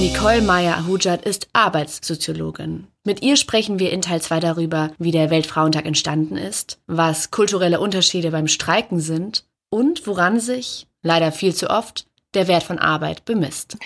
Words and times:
Nicole 0.00 0.40
Meyer-Hujat 0.40 1.26
ist 1.26 1.48
Arbeitssoziologin. 1.52 2.86
Mit 3.04 3.20
ihr 3.20 3.36
sprechen 3.36 3.78
wir 3.78 3.92
in 3.92 4.00
Teil 4.00 4.22
2 4.22 4.40
darüber, 4.40 4.92
wie 4.98 5.10
der 5.10 5.28
Weltfrauentag 5.28 5.84
entstanden 5.84 6.38
ist, 6.38 6.78
was 6.86 7.30
kulturelle 7.30 7.80
Unterschiede 7.80 8.30
beim 8.30 8.48
Streiken 8.48 9.00
sind 9.00 9.44
und 9.68 10.06
woran 10.06 10.40
sich, 10.40 10.86
leider 11.02 11.32
viel 11.32 11.54
zu 11.54 11.68
oft, 11.68 12.06
der 12.32 12.48
Wert 12.48 12.62
von 12.62 12.78
Arbeit 12.78 13.26
bemisst. 13.26 13.76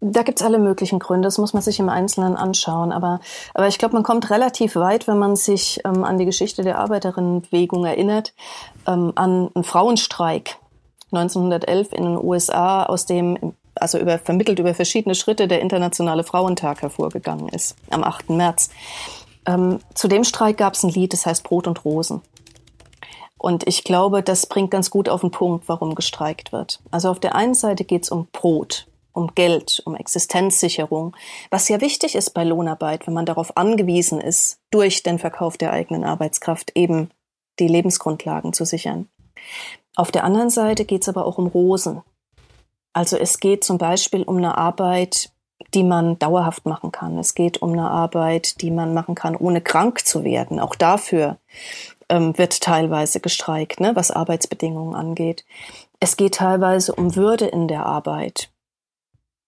Da 0.00 0.22
gibt's 0.22 0.42
alle 0.42 0.60
möglichen 0.60 1.00
Gründe, 1.00 1.26
das 1.26 1.38
muss 1.38 1.52
man 1.52 1.64
sich 1.64 1.80
im 1.80 1.88
Einzelnen 1.88 2.36
anschauen. 2.36 2.92
Aber, 2.92 3.18
aber 3.52 3.66
ich 3.66 3.78
glaube, 3.78 3.94
man 3.94 4.04
kommt 4.04 4.30
relativ 4.30 4.76
weit, 4.76 5.08
wenn 5.08 5.18
man 5.18 5.34
sich 5.34 5.80
ähm, 5.84 6.04
an 6.04 6.16
die 6.16 6.26
Geschichte 6.26 6.62
der 6.62 6.78
Arbeiterinnenbewegung 6.78 7.84
erinnert, 7.84 8.34
ähm, 8.86 9.10
an 9.16 9.50
einen 9.52 9.64
Frauenstreik 9.64 10.58
1911 11.10 11.92
in 11.92 12.04
den 12.04 12.18
USA, 12.18 12.84
aus 12.84 13.06
dem 13.06 13.56
also 13.80 13.98
über, 13.98 14.18
vermittelt 14.18 14.58
über 14.58 14.74
verschiedene 14.74 15.14
Schritte 15.14 15.48
der 15.48 15.60
Internationale 15.60 16.24
Frauentag 16.24 16.82
hervorgegangen 16.82 17.48
ist, 17.48 17.76
am 17.90 18.02
8. 18.04 18.30
März. 18.30 18.70
Ähm, 19.46 19.80
zu 19.94 20.08
dem 20.08 20.24
Streik 20.24 20.58
gab 20.58 20.74
es 20.74 20.82
ein 20.82 20.90
Lied, 20.90 21.12
das 21.12 21.26
heißt 21.26 21.44
Brot 21.44 21.66
und 21.66 21.84
Rosen. 21.84 22.20
Und 23.38 23.66
ich 23.68 23.84
glaube, 23.84 24.22
das 24.22 24.46
bringt 24.46 24.70
ganz 24.70 24.90
gut 24.90 25.08
auf 25.08 25.20
den 25.20 25.30
Punkt, 25.30 25.68
warum 25.68 25.94
gestreikt 25.94 26.52
wird. 26.52 26.80
Also 26.90 27.10
auf 27.10 27.20
der 27.20 27.34
einen 27.34 27.54
Seite 27.54 27.84
geht 27.84 28.04
es 28.04 28.10
um 28.10 28.26
Brot, 28.32 28.86
um 29.12 29.34
Geld, 29.34 29.82
um 29.84 29.94
Existenzsicherung, 29.94 31.14
was 31.50 31.68
ja 31.68 31.80
wichtig 31.80 32.14
ist 32.14 32.30
bei 32.30 32.44
Lohnarbeit, 32.44 33.06
wenn 33.06 33.14
man 33.14 33.26
darauf 33.26 33.56
angewiesen 33.56 34.20
ist, 34.20 34.58
durch 34.70 35.02
den 35.02 35.18
Verkauf 35.18 35.56
der 35.56 35.72
eigenen 35.72 36.04
Arbeitskraft 36.04 36.72
eben 36.74 37.10
die 37.58 37.68
Lebensgrundlagen 37.68 38.52
zu 38.52 38.64
sichern. 38.64 39.08
Auf 39.94 40.10
der 40.10 40.24
anderen 40.24 40.50
Seite 40.50 40.84
geht 40.84 41.02
es 41.02 41.08
aber 41.08 41.24
auch 41.24 41.38
um 41.38 41.46
Rosen, 41.46 42.02
also 42.96 43.18
es 43.18 43.40
geht 43.40 43.62
zum 43.62 43.76
Beispiel 43.76 44.22
um 44.22 44.38
eine 44.38 44.56
Arbeit, 44.56 45.30
die 45.74 45.82
man 45.82 46.18
dauerhaft 46.18 46.64
machen 46.64 46.92
kann. 46.92 47.18
Es 47.18 47.34
geht 47.34 47.60
um 47.60 47.72
eine 47.72 47.90
Arbeit, 47.90 48.62
die 48.62 48.70
man 48.70 48.94
machen 48.94 49.14
kann, 49.14 49.36
ohne 49.36 49.60
krank 49.60 50.06
zu 50.06 50.24
werden. 50.24 50.58
Auch 50.58 50.74
dafür 50.74 51.36
ähm, 52.08 52.38
wird 52.38 52.62
teilweise 52.62 53.20
gestreikt, 53.20 53.80
ne, 53.80 53.94
was 53.94 54.10
Arbeitsbedingungen 54.10 54.94
angeht. 54.94 55.44
Es 56.00 56.16
geht 56.16 56.36
teilweise 56.36 56.94
um 56.94 57.16
Würde 57.16 57.44
in 57.44 57.68
der 57.68 57.84
Arbeit. 57.84 58.48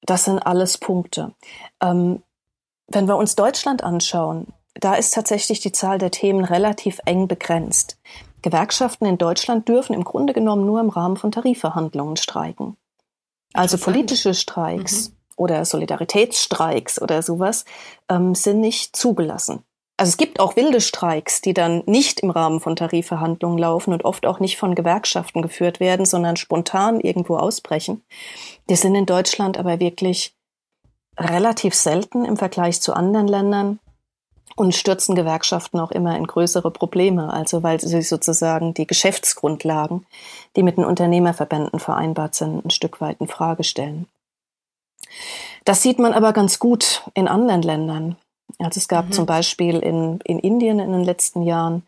Das 0.02 0.26
sind 0.26 0.40
alles 0.40 0.76
Punkte. 0.76 1.32
Ähm, 1.80 2.22
wenn 2.88 3.08
wir 3.08 3.16
uns 3.16 3.34
Deutschland 3.34 3.82
anschauen, 3.82 4.48
da 4.74 4.92
ist 4.92 5.14
tatsächlich 5.14 5.60
die 5.60 5.72
Zahl 5.72 5.96
der 5.96 6.10
Themen 6.10 6.44
relativ 6.44 7.00
eng 7.06 7.28
begrenzt. 7.28 7.98
Gewerkschaften 8.42 9.06
in 9.06 9.16
Deutschland 9.16 9.66
dürfen 9.70 9.94
im 9.94 10.04
Grunde 10.04 10.34
genommen 10.34 10.66
nur 10.66 10.80
im 10.80 10.90
Rahmen 10.90 11.16
von 11.16 11.32
Tarifverhandlungen 11.32 12.18
streiken. 12.18 12.76
Also 13.52 13.78
politische 13.78 14.34
Streiks 14.34 15.08
mhm. 15.08 15.14
oder 15.36 15.64
Solidaritätsstreiks 15.64 17.00
oder 17.00 17.22
sowas 17.22 17.64
ähm, 18.08 18.34
sind 18.34 18.60
nicht 18.60 18.96
zugelassen. 18.96 19.64
Also 19.96 20.10
es 20.10 20.16
gibt 20.16 20.38
auch 20.38 20.54
wilde 20.54 20.80
Streiks, 20.80 21.40
die 21.40 21.54
dann 21.54 21.82
nicht 21.86 22.20
im 22.20 22.30
Rahmen 22.30 22.60
von 22.60 22.76
Tarifverhandlungen 22.76 23.58
laufen 23.58 23.92
und 23.92 24.04
oft 24.04 24.26
auch 24.26 24.38
nicht 24.38 24.56
von 24.56 24.76
Gewerkschaften 24.76 25.42
geführt 25.42 25.80
werden, 25.80 26.06
sondern 26.06 26.36
spontan 26.36 27.00
irgendwo 27.00 27.36
ausbrechen. 27.36 28.04
Die 28.70 28.76
sind 28.76 28.94
in 28.94 29.06
Deutschland 29.06 29.58
aber 29.58 29.80
wirklich 29.80 30.36
relativ 31.18 31.74
selten 31.74 32.24
im 32.24 32.36
Vergleich 32.36 32.80
zu 32.80 32.94
anderen 32.94 33.26
Ländern 33.26 33.80
und 34.58 34.74
stürzen 34.74 35.14
Gewerkschaften 35.14 35.78
auch 35.78 35.90
immer 35.90 36.16
in 36.16 36.26
größere 36.26 36.70
Probleme, 36.70 37.32
also 37.32 37.62
weil 37.62 37.80
sie 37.80 38.02
sozusagen 38.02 38.74
die 38.74 38.86
Geschäftsgrundlagen, 38.86 40.06
die 40.56 40.62
mit 40.62 40.76
den 40.76 40.84
Unternehmerverbänden 40.84 41.78
vereinbart 41.78 42.34
sind, 42.34 42.64
ein 42.64 42.70
Stück 42.70 43.00
weit 43.00 43.20
in 43.20 43.28
Frage 43.28 43.64
stellen. 43.64 44.06
Das 45.64 45.82
sieht 45.82 45.98
man 45.98 46.12
aber 46.12 46.32
ganz 46.32 46.58
gut 46.58 47.04
in 47.14 47.28
anderen 47.28 47.62
Ländern. 47.62 48.16
Also 48.58 48.78
es 48.78 48.88
gab 48.88 49.06
mhm. 49.06 49.12
zum 49.12 49.26
Beispiel 49.26 49.78
in, 49.78 50.20
in 50.24 50.38
Indien 50.38 50.80
in 50.80 50.92
den 50.92 51.04
letzten 51.04 51.42
Jahren 51.42 51.82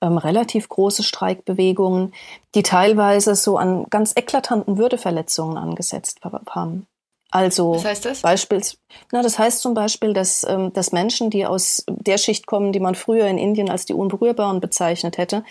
ähm, 0.00 0.18
relativ 0.18 0.68
große 0.68 1.02
Streikbewegungen, 1.02 2.14
die 2.54 2.62
teilweise 2.62 3.34
so 3.34 3.58
an 3.58 3.86
ganz 3.90 4.12
eklatanten 4.16 4.78
Würdeverletzungen 4.78 5.58
angesetzt 5.58 6.20
haben. 6.50 6.86
Also 7.30 7.74
Was 7.74 7.84
heißt 7.84 8.04
das? 8.04 8.22
Beispiels, 8.22 8.78
na, 9.12 9.22
das 9.22 9.38
heißt 9.38 9.60
zum 9.60 9.74
Beispiel, 9.74 10.12
dass, 10.12 10.44
ähm, 10.48 10.72
dass 10.72 10.92
Menschen, 10.92 11.28
die 11.30 11.44
aus 11.44 11.84
der 11.88 12.18
Schicht 12.18 12.46
kommen, 12.46 12.72
die 12.72 12.80
man 12.80 12.94
früher 12.94 13.26
in 13.26 13.38
Indien 13.38 13.68
als 13.68 13.84
die 13.84 13.94
Unberührbaren 13.94 14.60
bezeichnet 14.60 15.18
hätte, 15.18 15.44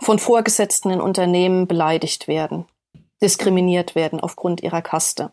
von 0.00 0.18
Vorgesetzten 0.18 0.90
in 0.90 1.00
Unternehmen 1.00 1.66
beleidigt 1.66 2.28
werden, 2.28 2.66
diskriminiert 3.22 3.94
werden 3.94 4.20
aufgrund 4.20 4.62
ihrer 4.62 4.82
Kaste. 4.82 5.32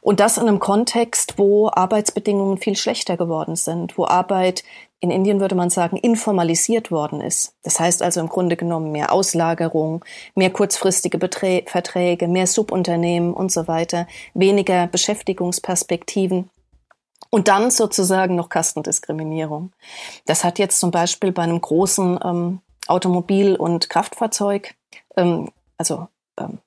Und 0.00 0.20
das 0.20 0.38
in 0.38 0.48
einem 0.48 0.58
Kontext, 0.58 1.34
wo 1.36 1.68
Arbeitsbedingungen 1.68 2.58
viel 2.58 2.76
schlechter 2.76 3.16
geworden 3.16 3.56
sind, 3.56 3.96
wo 3.98 4.06
Arbeit 4.06 4.64
in 5.00 5.10
Indien 5.10 5.40
würde 5.40 5.54
man 5.54 5.70
sagen, 5.70 5.96
informalisiert 5.96 6.90
worden 6.90 7.22
ist. 7.22 7.54
Das 7.62 7.80
heißt 7.80 8.02
also 8.02 8.20
im 8.20 8.28
Grunde 8.28 8.56
genommen 8.56 8.92
mehr 8.92 9.12
Auslagerung, 9.12 10.04
mehr 10.34 10.50
kurzfristige 10.50 11.16
Beträ 11.16 11.64
Verträge, 11.66 12.28
mehr 12.28 12.46
Subunternehmen 12.46 13.32
und 13.32 13.50
so 13.50 13.66
weiter, 13.66 14.06
weniger 14.34 14.86
Beschäftigungsperspektiven. 14.86 16.50
Und 17.30 17.48
dann 17.48 17.70
sozusagen 17.70 18.34
noch 18.34 18.48
Kastendiskriminierung. 18.48 19.72
Das 20.26 20.44
hat 20.44 20.58
jetzt 20.58 20.80
zum 20.80 20.90
Beispiel 20.90 21.32
bei 21.32 21.42
einem 21.42 21.60
großen 21.60 22.18
ähm, 22.22 22.60
Automobil- 22.88 23.56
und 23.56 23.88
Kraftfahrzeug, 23.88 24.74
ähm, 25.16 25.50
also 25.78 26.08
ähm, 26.38 26.58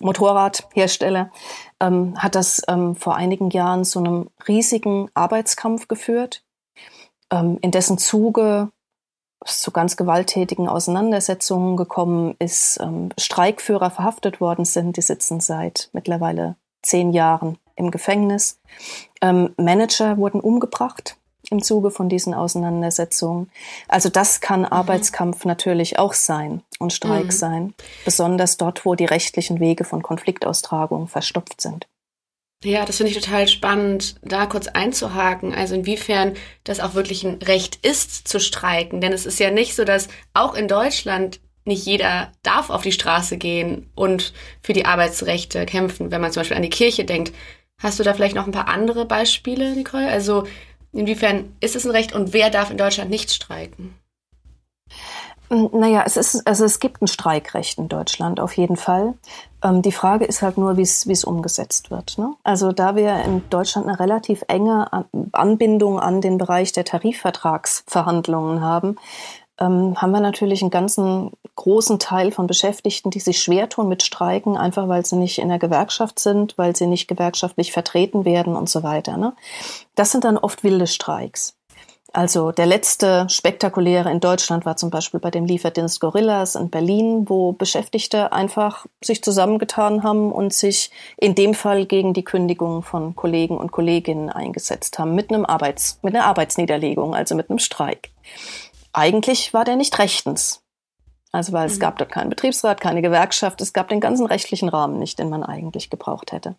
Motorradhersteller, 0.00 1.30
ähm, 1.80 2.20
hat 2.20 2.34
das 2.34 2.62
ähm, 2.68 2.96
vor 2.96 3.14
einigen 3.14 3.50
Jahren 3.50 3.84
zu 3.84 4.00
einem 4.00 4.30
riesigen 4.48 5.08
Arbeitskampf 5.14 5.88
geführt 5.88 6.42
ähm, 7.30 7.58
in 7.62 7.70
dessen 7.70 7.98
Zuge 7.98 8.70
es 9.42 9.60
zu 9.62 9.70
ganz 9.70 9.96
gewalttätigen 9.96 10.68
Auseinandersetzungen 10.68 11.76
gekommen 11.76 12.34
ist, 12.38 12.78
ähm, 12.80 13.08
Streikführer 13.18 13.90
verhaftet 13.90 14.40
worden 14.40 14.66
sind, 14.66 14.98
die 14.98 15.02
sitzen 15.02 15.40
seit 15.40 15.88
mittlerweile 15.92 16.56
zehn 16.82 17.12
Jahren 17.12 17.56
im 17.74 17.90
Gefängnis. 17.90 18.58
Ähm, 19.22 19.54
Manager 19.56 20.18
wurden 20.18 20.40
umgebracht 20.40 21.16
im 21.50 21.62
Zuge 21.62 21.90
von 21.90 22.08
diesen 22.08 22.32
Auseinandersetzungen. 22.32 23.50
Also 23.88 24.08
das 24.08 24.40
kann 24.40 24.60
mhm. 24.60 24.66
Arbeitskampf 24.66 25.44
natürlich 25.44 25.98
auch 25.98 26.14
sein 26.14 26.62
und 26.78 26.92
Streik 26.92 27.26
mhm. 27.26 27.30
sein, 27.30 27.74
besonders 28.04 28.56
dort, 28.56 28.84
wo 28.84 28.94
die 28.94 29.04
rechtlichen 29.04 29.60
Wege 29.60 29.84
von 29.84 30.02
Konfliktaustragung 30.02 31.08
verstopft 31.08 31.60
sind. 31.60 31.86
Ja, 32.62 32.84
das 32.84 32.98
finde 32.98 33.12
ich 33.12 33.18
total 33.18 33.48
spannend, 33.48 34.16
da 34.22 34.44
kurz 34.44 34.68
einzuhaken. 34.68 35.54
Also 35.54 35.74
inwiefern 35.74 36.34
das 36.64 36.80
auch 36.80 36.92
wirklich 36.94 37.24
ein 37.24 37.40
Recht 37.42 37.76
ist, 37.86 38.28
zu 38.28 38.38
streiken. 38.38 39.00
Denn 39.00 39.12
es 39.12 39.24
ist 39.24 39.40
ja 39.40 39.50
nicht 39.50 39.74
so, 39.74 39.84
dass 39.84 40.08
auch 40.34 40.54
in 40.54 40.68
Deutschland 40.68 41.40
nicht 41.64 41.86
jeder 41.86 42.32
darf 42.42 42.68
auf 42.68 42.82
die 42.82 42.92
Straße 42.92 43.38
gehen 43.38 43.90
und 43.94 44.34
für 44.62 44.74
die 44.74 44.84
Arbeitsrechte 44.84 45.64
kämpfen, 45.64 46.10
wenn 46.10 46.20
man 46.20 46.32
zum 46.32 46.40
Beispiel 46.40 46.56
an 46.56 46.62
die 46.62 46.70
Kirche 46.70 47.04
denkt. 47.04 47.32
Hast 47.78 47.98
du 47.98 48.02
da 48.02 48.12
vielleicht 48.12 48.34
noch 48.34 48.46
ein 48.46 48.52
paar 48.52 48.68
andere 48.68 49.06
Beispiele, 49.06 49.74
Nicole? 49.74 50.08
Also 50.08 50.46
inwiefern 50.92 51.56
ist 51.60 51.76
es 51.76 51.84
ein 51.84 51.90
Recht 51.90 52.14
und 52.14 52.32
wer 52.32 52.50
darf 52.50 52.70
in 52.70 52.76
Deutschland 52.76 53.10
nicht 53.10 53.30
streiken? 53.30 53.94
Naja, 55.52 56.04
es 56.06 56.16
ist, 56.16 56.46
also 56.46 56.64
es 56.64 56.78
gibt 56.78 57.02
ein 57.02 57.08
Streikrecht 57.08 57.76
in 57.78 57.88
Deutschland 57.88 58.38
auf 58.38 58.56
jeden 58.56 58.76
Fall. 58.76 59.14
Ähm, 59.64 59.82
die 59.82 59.90
Frage 59.90 60.24
ist 60.24 60.42
halt 60.42 60.56
nur, 60.56 60.76
wie 60.76 60.82
es 60.82 61.08
wie 61.08 61.12
es 61.12 61.24
umgesetzt 61.24 61.90
wird. 61.90 62.18
Ne? 62.18 62.34
Also 62.44 62.70
da 62.70 62.94
wir 62.94 63.24
in 63.24 63.42
Deutschland 63.50 63.88
eine 63.88 63.98
relativ 63.98 64.44
enge 64.46 65.06
Anbindung 65.32 65.98
an 65.98 66.20
den 66.20 66.38
Bereich 66.38 66.70
der 66.70 66.84
Tarifvertragsverhandlungen 66.84 68.60
haben, 68.60 68.94
ähm, 69.60 70.00
haben 70.00 70.10
wir 70.10 70.20
natürlich 70.20 70.62
einen 70.62 70.70
ganzen 70.70 71.32
großen 71.56 71.98
Teil 71.98 72.32
von 72.32 72.46
Beschäftigten, 72.46 73.10
die 73.10 73.20
sich 73.20 73.42
schwer 73.42 73.68
tun 73.68 73.88
mit 73.88 74.02
Streiken, 74.02 74.56
einfach 74.56 74.88
weil 74.88 75.04
sie 75.04 75.16
nicht 75.16 75.38
in 75.38 75.48
der 75.48 75.58
Gewerkschaft 75.58 76.18
sind, 76.18 76.56
weil 76.56 76.74
sie 76.74 76.86
nicht 76.86 77.06
gewerkschaftlich 77.06 77.72
vertreten 77.72 78.24
werden 78.24 78.56
und 78.56 78.68
so 78.68 78.82
weiter. 78.82 79.16
Ne? 79.16 79.34
Das 79.94 80.12
sind 80.12 80.24
dann 80.24 80.38
oft 80.38 80.64
wilde 80.64 80.86
Streiks. 80.86 81.54
Also 82.12 82.50
der 82.50 82.66
letzte 82.66 83.28
spektakuläre 83.28 84.10
in 84.10 84.18
Deutschland 84.18 84.66
war 84.66 84.76
zum 84.76 84.90
Beispiel 84.90 85.20
bei 85.20 85.30
dem 85.30 85.44
Lieferdienst 85.44 86.00
Gorillas 86.00 86.56
in 86.56 86.68
Berlin, 86.68 87.28
wo 87.28 87.52
Beschäftigte 87.52 88.32
einfach 88.32 88.86
sich 89.00 89.22
zusammengetan 89.22 90.02
haben 90.02 90.32
und 90.32 90.52
sich 90.52 90.90
in 91.18 91.36
dem 91.36 91.54
Fall 91.54 91.86
gegen 91.86 92.12
die 92.12 92.24
Kündigung 92.24 92.82
von 92.82 93.14
Kollegen 93.14 93.56
und 93.56 93.70
Kolleginnen 93.70 94.28
eingesetzt 94.28 94.98
haben, 94.98 95.14
mit 95.14 95.30
einem 95.30 95.44
Arbeits, 95.44 96.00
mit 96.02 96.16
einer 96.16 96.24
Arbeitsniederlegung, 96.24 97.14
also 97.14 97.36
mit 97.36 97.48
einem 97.48 97.60
Streik. 97.60 98.10
Eigentlich 98.92 99.54
war 99.54 99.64
der 99.64 99.76
nicht 99.76 99.98
rechtens. 99.98 100.62
Also 101.32 101.52
weil 101.52 101.66
es 101.66 101.76
mhm. 101.76 101.80
gab 101.80 101.98
dort 101.98 102.10
keinen 102.10 102.30
Betriebsrat, 102.30 102.80
keine 102.80 103.02
Gewerkschaft, 103.02 103.60
es 103.60 103.72
gab 103.72 103.88
den 103.88 104.00
ganzen 104.00 104.26
rechtlichen 104.26 104.68
Rahmen 104.68 104.98
nicht, 104.98 105.18
den 105.18 105.30
man 105.30 105.44
eigentlich 105.44 105.90
gebraucht 105.90 106.32
hätte. 106.32 106.56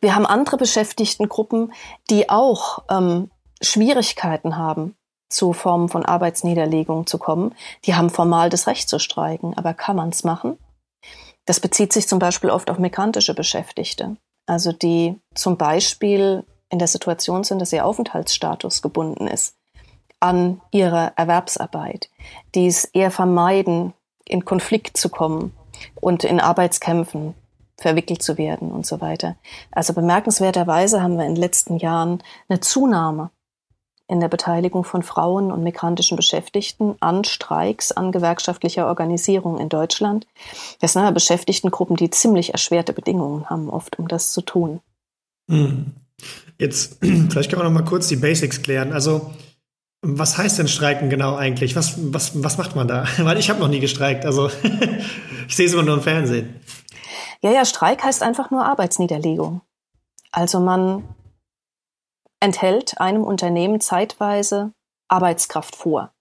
Wir 0.00 0.14
haben 0.14 0.26
andere 0.26 0.56
Beschäftigtengruppen, 0.56 1.72
die 2.10 2.28
auch 2.28 2.84
ähm, 2.90 3.30
Schwierigkeiten 3.60 4.56
haben, 4.56 4.96
zu 5.28 5.54
Formen 5.54 5.88
von 5.88 6.04
Arbeitsniederlegung 6.04 7.06
zu 7.06 7.18
kommen. 7.18 7.54
Die 7.84 7.94
haben 7.94 8.10
formal 8.10 8.50
das 8.50 8.66
Recht 8.66 8.88
zu 8.88 8.98
streiken, 8.98 9.56
aber 9.56 9.72
kann 9.72 9.96
man 9.96 10.10
es 10.10 10.24
machen? 10.24 10.58
Das 11.46 11.58
bezieht 11.58 11.92
sich 11.92 12.06
zum 12.06 12.18
Beispiel 12.18 12.50
oft 12.50 12.70
auf 12.70 12.78
migrantische 12.78 13.34
Beschäftigte, 13.34 14.16
also 14.46 14.72
die 14.72 15.18
zum 15.34 15.56
Beispiel 15.56 16.44
in 16.68 16.78
der 16.78 16.88
Situation 16.88 17.44
sind, 17.44 17.60
dass 17.60 17.72
ihr 17.72 17.84
Aufenthaltsstatus 17.84 18.82
gebunden 18.82 19.26
ist 19.26 19.56
an 20.22 20.60
ihrer 20.70 21.12
Erwerbsarbeit, 21.16 22.08
die 22.54 22.66
es 22.66 22.84
eher 22.84 23.10
vermeiden, 23.10 23.92
in 24.24 24.44
Konflikt 24.44 24.96
zu 24.96 25.08
kommen 25.08 25.52
und 25.96 26.24
in 26.24 26.40
Arbeitskämpfen 26.40 27.34
verwickelt 27.76 28.22
zu 28.22 28.38
werden 28.38 28.70
und 28.70 28.86
so 28.86 29.00
weiter. 29.00 29.36
Also 29.72 29.92
bemerkenswerterweise 29.92 31.02
haben 31.02 31.16
wir 31.16 31.26
in 31.26 31.34
den 31.34 31.42
letzten 31.42 31.76
Jahren 31.76 32.22
eine 32.48 32.60
Zunahme 32.60 33.30
in 34.06 34.20
der 34.20 34.28
Beteiligung 34.28 34.84
von 34.84 35.02
Frauen 35.02 35.50
und 35.50 35.64
migrantischen 35.64 36.16
Beschäftigten 36.16 36.94
an 37.00 37.24
Streiks, 37.24 37.92
an 37.92 38.12
gewerkschaftlicher 38.12 38.86
Organisierung 38.86 39.58
in 39.58 39.68
Deutschland. 39.68 40.26
Das 40.80 40.92
sind 40.92 41.02
aber 41.02 41.12
Beschäftigtengruppen, 41.12 41.96
die 41.96 42.10
ziemlich 42.10 42.52
erschwerte 42.52 42.92
Bedingungen 42.92 43.48
haben, 43.48 43.70
oft, 43.70 43.98
um 43.98 44.08
das 44.08 44.32
zu 44.32 44.42
tun. 44.42 44.80
Hm. 45.48 45.92
Jetzt, 46.58 46.98
vielleicht 47.00 47.50
können 47.50 47.62
wir 47.62 47.70
noch 47.70 47.80
mal 47.80 47.84
kurz 47.84 48.08
die 48.08 48.16
Basics 48.16 48.62
klären. 48.62 48.92
Also, 48.92 49.32
was 50.02 50.36
heißt 50.36 50.58
denn 50.58 50.68
Streiken 50.68 51.10
genau 51.10 51.36
eigentlich? 51.36 51.76
Was, 51.76 51.94
was, 52.12 52.42
was 52.42 52.58
macht 52.58 52.74
man 52.76 52.88
da? 52.88 53.06
Weil 53.18 53.38
ich 53.38 53.48
habe 53.48 53.60
noch 53.60 53.68
nie 53.68 53.80
gestreikt. 53.80 54.26
Also, 54.26 54.50
ich 55.48 55.56
sehe 55.56 55.66
es 55.66 55.72
immer 55.72 55.84
nur 55.84 55.94
im 55.94 56.02
Fernsehen. 56.02 56.60
Ja, 57.40 57.50
ja, 57.50 57.64
Streik 57.64 58.02
heißt 58.04 58.22
einfach 58.22 58.50
nur 58.50 58.64
Arbeitsniederlegung. 58.64 59.62
Also 60.30 60.60
man 60.60 61.14
enthält 62.40 63.00
einem 63.00 63.24
Unternehmen 63.24 63.80
zeitweise 63.80 64.72
Arbeitskraft 65.08 65.76
vor. 65.76 66.12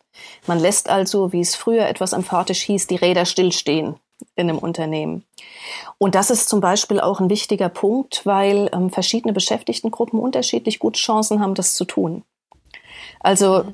Man 0.45 0.59
lässt 0.59 0.89
also, 0.89 1.31
wie 1.31 1.41
es 1.41 1.55
früher 1.55 1.87
etwas 1.87 2.13
emphatisch 2.13 2.61
hieß, 2.63 2.87
die 2.87 2.97
Räder 2.97 3.25
stillstehen 3.25 3.95
in 4.35 4.49
einem 4.49 4.59
Unternehmen. 4.59 5.25
Und 5.97 6.15
das 6.15 6.29
ist 6.29 6.49
zum 6.49 6.59
Beispiel 6.59 6.99
auch 6.99 7.19
ein 7.19 7.29
wichtiger 7.29 7.69
Punkt, 7.69 8.25
weil 8.25 8.69
ähm, 8.73 8.89
verschiedene 8.89 9.33
Beschäftigtengruppen 9.33 10.19
unterschiedlich 10.19 10.79
gute 10.79 10.99
Chancen 10.99 11.39
haben, 11.39 11.55
das 11.55 11.75
zu 11.75 11.85
tun. 11.85 12.23
Also 13.23 13.65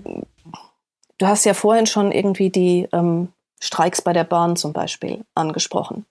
du 1.17 1.27
hast 1.27 1.45
ja 1.45 1.53
vorhin 1.53 1.87
schon 1.87 2.11
irgendwie 2.11 2.49
die 2.49 2.87
ähm, 2.91 3.29
Streiks 3.59 4.01
bei 4.01 4.13
der 4.13 4.23
Bahn 4.23 4.55
zum 4.55 4.73
Beispiel 4.73 5.23
angesprochen. 5.35 6.05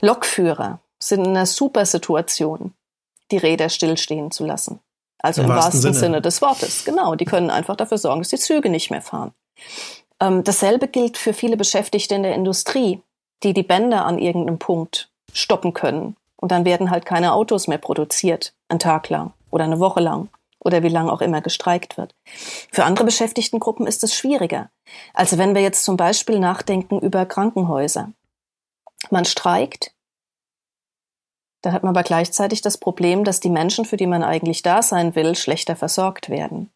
Lokführer 0.00 0.80
sind 0.98 1.24
in 1.24 1.30
einer 1.30 1.46
super 1.46 1.86
Situation, 1.86 2.72
die 3.30 3.36
Räder 3.36 3.68
stillstehen 3.68 4.30
zu 4.30 4.44
lassen. 4.44 4.80
Also 5.20 5.42
im, 5.42 5.50
im 5.50 5.56
wahrsten, 5.56 5.80
Sinne. 5.80 5.94
Sinne. 5.94 6.22
des 6.22 6.42
Wortes. 6.42 6.84
Genau, 6.84 7.14
die 7.14 7.24
können 7.24 7.50
einfach 7.50 7.76
dafür 7.76 7.98
sorgen, 7.98 8.20
dass 8.20 8.30
die 8.30 8.38
Züge 8.38 8.70
nicht 8.70 8.90
mehr 8.90 9.02
fahren. 9.02 9.32
Ähm, 10.20 10.42
dasselbe 10.44 10.88
gilt 10.88 11.18
für 11.18 11.32
viele 11.32 11.56
Beschäftigte 11.56 12.14
in 12.14 12.22
der 12.22 12.34
Industrie, 12.34 13.02
die 13.42 13.52
die 13.52 13.62
Bänder 13.62 14.04
an 14.04 14.18
irgendeinem 14.18 14.58
Punkt 14.58 15.10
stoppen 15.32 15.74
können. 15.74 16.16
Und 16.36 16.52
dann 16.52 16.64
werden 16.64 16.90
halt 16.90 17.04
keine 17.04 17.32
Autos 17.32 17.66
mehr 17.66 17.78
produziert, 17.78 18.54
einen 18.68 18.78
Tag 18.78 19.08
lang 19.08 19.32
oder 19.50 19.64
eine 19.64 19.80
Woche 19.80 20.00
lang 20.00 20.28
oder 20.60 20.82
wie 20.82 20.88
lange 20.88 21.12
auch 21.12 21.20
immer 21.20 21.40
gestreikt 21.40 21.96
wird. 21.96 22.14
Für 22.72 22.84
andere 22.84 23.04
Beschäftigtengruppen 23.04 23.86
ist 23.86 24.04
es 24.04 24.14
schwieriger. 24.14 24.70
Also 25.14 25.38
wenn 25.38 25.54
wir 25.54 25.62
jetzt 25.62 25.84
zum 25.84 25.96
Beispiel 25.96 26.38
nachdenken 26.38 26.98
über 27.00 27.26
Krankenhäuser. 27.26 28.12
Man 29.10 29.24
streikt, 29.24 29.92
dann 31.62 31.72
hat 31.72 31.82
man 31.82 31.90
aber 31.90 32.02
gleichzeitig 32.02 32.60
das 32.60 32.78
Problem, 32.78 33.24
dass 33.24 33.40
die 33.40 33.50
Menschen, 33.50 33.84
für 33.84 33.96
die 33.96 34.06
man 34.06 34.22
eigentlich 34.22 34.62
da 34.62 34.82
sein 34.82 35.14
will, 35.14 35.34
schlechter 35.34 35.76
versorgt 35.76 36.28
werden. 36.28 36.70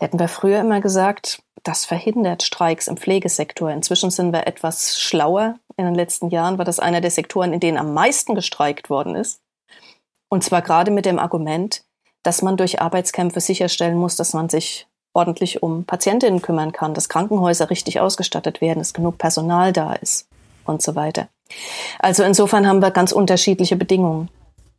Hätten 0.00 0.18
wir 0.18 0.28
früher 0.28 0.60
immer 0.60 0.80
gesagt, 0.80 1.42
das 1.64 1.84
verhindert 1.84 2.42
Streiks 2.42 2.86
im 2.86 2.96
Pflegesektor. 2.96 3.70
Inzwischen 3.70 4.10
sind 4.10 4.32
wir 4.32 4.46
etwas 4.46 5.00
schlauer. 5.00 5.58
In 5.76 5.84
den 5.84 5.94
letzten 5.94 6.30
Jahren 6.30 6.58
war 6.58 6.64
das 6.64 6.78
einer 6.78 7.00
der 7.00 7.10
Sektoren, 7.10 7.52
in 7.52 7.60
denen 7.60 7.78
am 7.78 7.94
meisten 7.94 8.34
gestreikt 8.34 8.90
worden 8.90 9.14
ist. 9.14 9.40
Und 10.28 10.44
zwar 10.44 10.62
gerade 10.62 10.90
mit 10.90 11.04
dem 11.04 11.18
Argument, 11.18 11.84
dass 12.28 12.42
man 12.42 12.58
durch 12.58 12.82
Arbeitskämpfe 12.82 13.40
sicherstellen 13.40 13.96
muss, 13.96 14.14
dass 14.14 14.34
man 14.34 14.50
sich 14.50 14.86
ordentlich 15.14 15.62
um 15.62 15.86
Patientinnen 15.86 16.42
kümmern 16.42 16.72
kann, 16.72 16.92
dass 16.92 17.08
Krankenhäuser 17.08 17.70
richtig 17.70 18.00
ausgestattet 18.00 18.60
werden, 18.60 18.80
dass 18.80 18.92
genug 18.92 19.16
Personal 19.16 19.72
da 19.72 19.94
ist 19.94 20.28
und 20.66 20.82
so 20.82 20.94
weiter. 20.94 21.30
Also 21.98 22.24
insofern 22.24 22.66
haben 22.66 22.82
wir 22.82 22.90
ganz 22.90 23.12
unterschiedliche 23.12 23.76
Bedingungen. 23.76 24.28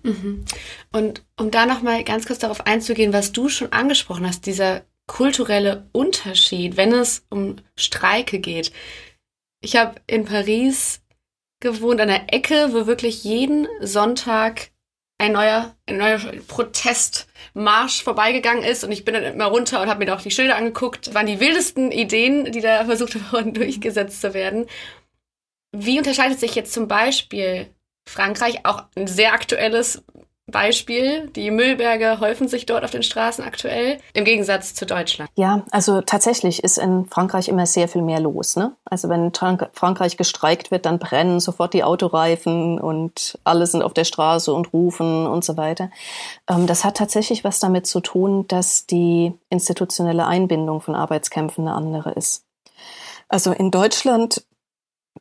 Mhm. 0.04 0.46
Und 0.92 1.24
um 1.40 1.50
da 1.50 1.66
nochmal 1.66 2.04
ganz 2.04 2.28
kurz 2.28 2.38
darauf 2.38 2.68
einzugehen, 2.68 3.14
was 3.14 3.32
du 3.32 3.50
schon 3.50 3.74
angesprochen 3.74 4.28
hast, 4.28 4.46
dieser 4.46 4.84
kulturelle 5.08 5.88
Unterschied, 5.92 6.78
wenn 6.78 6.94
es 6.94 7.26
um 7.32 7.56
Streike 7.76 8.38
geht. 8.38 8.72
Ich 9.60 9.76
habe 9.76 9.96
in 10.06 10.26
Paris 10.26 11.02
gewohnt, 11.62 12.00
an 12.00 12.10
der 12.10 12.32
Ecke, 12.32 12.74
wo 12.74 12.86
wirklich 12.86 13.24
jeden 13.24 13.68
Sonntag 13.82 14.70
ein 15.20 15.34
neuer, 15.34 15.76
ein 15.86 15.98
neuer 15.98 16.18
Protestmarsch 16.48 18.04
vorbeigegangen 18.04 18.64
ist 18.64 18.84
und 18.84 18.92
ich 18.92 19.06
bin 19.06 19.14
dann 19.14 19.24
immer 19.24 19.46
runter 19.46 19.82
und 19.82 19.90
habe 19.90 20.00
mir 20.00 20.06
da 20.06 20.16
auch 20.16 20.22
die 20.22 20.32
Schilder 20.32 20.56
angeguckt. 20.56 21.14
Waren 21.14 21.28
die 21.28 21.40
wildesten 21.40 21.92
Ideen, 21.92 22.52
die 22.52 22.62
da 22.62 22.86
versucht 22.86 23.32
wurden, 23.32 23.54
durchgesetzt 23.54 24.22
zu 24.22 24.34
werden. 24.34 24.66
Wie 25.72 26.00
unterscheidet 26.00 26.40
sich 26.40 26.56
jetzt 26.56 26.74
zum 26.74 26.88
Beispiel 26.88 27.68
Frankreich, 28.08 28.66
auch 28.66 28.86
ein 28.96 29.06
sehr 29.06 29.34
aktuelles 29.34 30.04
Beispiel. 30.52 31.30
Die 31.36 31.52
Müllberge 31.52 32.20
häufen 32.20 32.48
sich 32.48 32.66
dort 32.66 32.84
auf 32.84 32.92
den 32.92 33.04
Straßen 33.04 33.44
aktuell, 33.44 34.00
im 34.14 34.26
Gegensatz 34.26 34.74
zu 34.74 34.86
Deutschland. 34.86 35.30
Ja, 35.36 35.64
also 35.72 36.02
tatsächlich 36.02 36.64
ist 36.64 36.78
in 36.78 37.06
Frankreich 37.06 37.48
immer 37.48 37.66
sehr 37.66 37.88
viel 37.88 38.02
mehr 38.02 38.20
los. 38.20 38.56
Ne? 38.56 38.76
Also 38.86 39.10
wenn 39.10 39.32
Frankreich 39.34 40.18
gestreikt 40.18 40.72
wird, 40.72 40.86
dann 40.86 41.00
brennen 41.00 41.40
sofort 41.40 41.74
die 41.74 41.84
Autoreifen 41.84 42.80
und 42.80 43.38
alle 43.44 43.68
sind 43.68 43.82
auf 43.82 43.94
der 43.94 44.06
Straße 44.06 44.54
und 44.54 44.74
rufen 44.74 45.28
und 45.28 45.44
so 45.44 45.58
weiter. 45.58 45.90
Ähm, 46.50 46.68
das 46.68 46.84
hat 46.84 46.98
tatsächlich 46.98 47.44
was 47.44 47.60
damit 47.60 47.88
zu 47.88 48.00
tun, 48.00 48.48
dass 48.48 48.86
die 48.86 49.34
institutionelle 49.50 50.26
Einbindung 50.26 50.82
von 50.82 50.96
Arbeitskämpfen 50.96 51.68
eine 51.68 51.76
andere 51.76 52.12
ist. 52.12 52.46
Also 53.28 53.52
in 53.52 53.72
Deutschland 53.72 54.44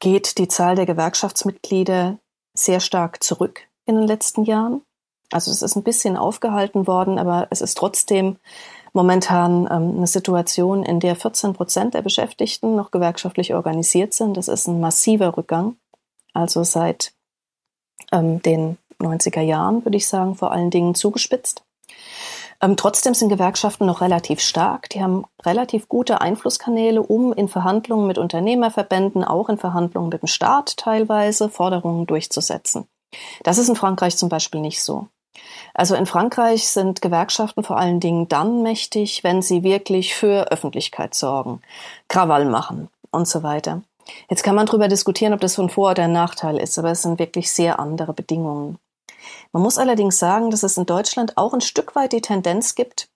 geht 0.01 0.39
die 0.39 0.49
Zahl 0.49 0.77
der 0.77 0.87
Gewerkschaftsmitglieder 0.87 2.19
sehr 2.55 2.81
stark 2.81 3.23
zurück 3.23 3.63
in 3.87 3.97
den 3.97 4.07
letzten 4.07 4.45
Jahren. 4.45 4.83
Also 5.31 5.51
es 5.51 5.63
ist 5.63 5.77
ein 5.77 5.83
bisschen 5.83 6.17
aufgehalten 6.17 6.87
worden, 6.87 7.19
aber 7.19 7.49
es 7.51 7.61
ist 7.61 7.77
trotzdem 7.77 8.37
momentan 8.93 9.69
ähm, 9.71 9.97
eine 9.99 10.07
Situation, 10.07 10.83
in 10.83 11.01
der 11.01 11.17
14 11.17 11.53
Prozent 11.53 11.95
der 11.95 12.03
Beschäftigten 12.03 12.75
noch 12.75 12.91
gewerkschaftlich 12.91 13.55
organisiert 13.55 14.15
sind. 14.15 14.37
Das 14.37 14.49
ist 14.49 14.67
ein 14.67 14.81
massiver 14.81 15.37
Rückgang. 15.37 15.77
Also 16.33 16.65
seit 16.65 17.13
ähm, 18.13 18.41
den 18.43 18.79
90er 19.01 19.41
Jahren, 19.41 19.85
würde 19.85 19.97
ich 19.97 20.09
sagen, 20.09 20.35
vor 20.35 20.53
allen 20.53 20.71
Dingen 20.71 20.95
zugespitzt. 20.95 21.63
Ähm, 22.61 22.77
trotzdem 22.77 23.15
sind 23.15 23.29
Gewerkschaften 23.29 23.87
noch 23.87 24.01
relativ 24.01 24.41
stark. 24.41 24.89
Die 24.91 25.03
haben 25.03 25.25
relativ 25.45 25.89
gute 25.89 26.21
Einflusskanäle, 26.21 27.03
um 27.03 27.33
in 27.33 27.49
Verhandlungen 27.49 28.07
mit 28.07 28.19
Unternehmerverbänden, 28.19 29.23
auch 29.23 29.49
in 29.49 29.59
Verhandlungen 29.59 30.09
mit 30.09 30.23
dem 30.23 30.27
Staat 30.27 30.77
teilweise, 30.77 31.49
Forderungen 31.49 32.07
durchzusetzen. 32.07 32.89
Das 33.45 33.59
ist 33.59 33.69
in 33.69 33.77
Frankreich 33.77 34.17
zum 34.17 34.29
Beispiel 34.29 34.61
nicht 34.61 34.83
so. 34.83 35.07
Also 35.75 35.95
in 35.95 36.07
Frankreich 36.07 36.69
sind 36.69 37.03
Gewerkschaften 37.03 37.63
vor 37.63 37.79
allen 37.79 38.01
Dingen 38.01 38.29
dann 38.29 38.63
mächtig, 38.63 39.23
wenn 39.25 39.43
sie 39.43 39.63
wirklich 39.63 40.15
für 40.15 40.51
Öffentlichkeit 40.51 41.15
sorgen, 41.15 41.61
Krawall 42.09 42.45
machen 42.45 42.89
und 43.11 43.29
so 43.29 43.43
weiter. 43.43 43.83
Jetzt 44.31 44.43
kann 44.43 44.55
man 44.55 44.67
darüber 44.67 44.89
diskutieren, 44.89 45.35
ob 45.35 45.41
das 45.41 45.59
ein 45.59 45.69
Vor- 45.69 45.91
oder 45.91 46.09
Nachteil 46.09 46.59
ist, 46.59 46.79
aber 46.79 46.91
es 46.91 47.03
sind 47.03 47.19
wirklich 47.19 47.53
sehr 47.53 47.79
andere 47.79 48.13
Bedingungen. 48.13 48.79
Man 49.53 49.63
muss 49.63 49.79
allerdings 49.79 50.19
sagen, 50.19 50.51
dass 50.51 50.63
es 50.63 50.77
in 50.77 50.87
Deutschland 50.87 51.37
auch 51.37 51.53
ein 51.53 51.61
Stück 51.61 51.95
weit 51.95 52.13
die 52.13 52.21
Tendenz 52.21 52.75
gibt, 52.75 53.09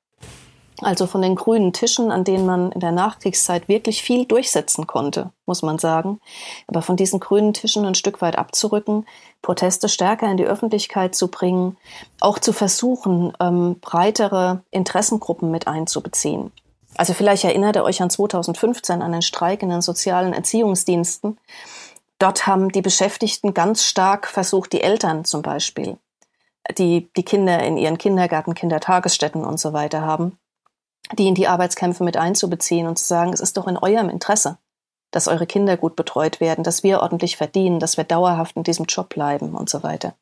also 0.85 1.07
von 1.07 1.23
den 1.23 1.35
grünen 1.35 1.73
Tischen, 1.73 2.11
an 2.11 2.25
denen 2.25 2.47
man 2.47 2.73
in 2.73 2.81
der 2.81 2.93
Nachkriegszeit 2.93 3.69
wirklich 3.69 4.03
viel 4.03 4.27
durchsetzen 4.27 4.87
konnte, 4.87 5.31
muss 5.47 5.63
man 5.63 5.79
sagen, 5.79 6.21
aber 6.67 6.83
von 6.83 6.97
diesen 6.97 7.21
grünen 7.21 7.53
Tischen 7.53 7.85
ein 7.85 7.95
Stück 7.95 8.21
weit 8.21 8.37
abzurücken, 8.37 9.07
Proteste 9.43 9.89
stärker 9.89 10.31
in 10.31 10.37
die 10.37 10.47
Öffentlichkeit 10.47 11.15
zu 11.15 11.29
bringen, 11.29 11.77
auch 12.21 12.39
zu 12.39 12.53
versuchen, 12.53 13.33
ähm, 13.41 13.77
breitere 13.81 14.61
Interessengruppen 14.71 15.51
mit 15.51 15.67
einzubeziehen. 15.67 16.53
Also 16.97 17.15
vielleicht 17.15 17.45
erinnert 17.45 17.77
ihr 17.77 17.85
euch 17.85 18.03
an 18.03 18.11
2015 18.11 19.03
an 19.03 19.13
den 19.13 19.23
Streik 19.23 19.63
in 19.63 19.71
den 19.71 19.81
sozialen 19.81 20.33
Erziehungsdiensten. 20.33 21.39
Dort 22.19 22.47
haben 22.47 22.71
die 22.71 22.83
Beschäftigten 22.83 23.55
ganz 23.55 23.85
stark 23.85 24.27
versucht, 24.27 24.73
die 24.73 24.83
Eltern 24.83 25.25
zum 25.25 25.43
Beispiel 25.43 25.97
die 26.79 27.11
die 27.17 27.25
Kinder 27.25 27.63
in 27.63 27.77
ihren 27.77 27.99
Kindergärten, 27.99 28.55
Kindertagesstätten 28.55 29.45
und 29.45 29.59
so 29.59 29.73
weiter 29.73 30.03
haben, 30.03 30.39
die 31.19 31.29
in 31.29 31.35
die 31.35 31.49
Arbeitskämpfe 31.49 32.05
mit 32.05 32.17
einzubeziehen 32.17 32.87
und 32.87 32.99
zu 32.99 33.05
sagen, 33.05 33.33
es 33.33 33.41
ist 33.41 33.57
doch 33.57 33.67
in 33.67 33.77
eurem 33.77 34.09
Interesse, 34.09 34.59
dass 35.11 35.29
eure 35.29 35.47
Kinder 35.47 35.77
gut 35.77 35.95
betreut 35.95 36.41
werden, 36.41 36.65
dass 36.65 36.83
wir 36.83 37.01
ordentlich 37.01 37.37
verdienen, 37.37 37.79
dass 37.79 37.97
wir 37.97 38.05
dauerhaft 38.05 38.57
in 38.57 38.63
diesem 38.63 38.87
Job 38.87 39.11
bleiben 39.11 39.55
und 39.55 39.71
so 39.71 39.83
weiter. 39.83 40.15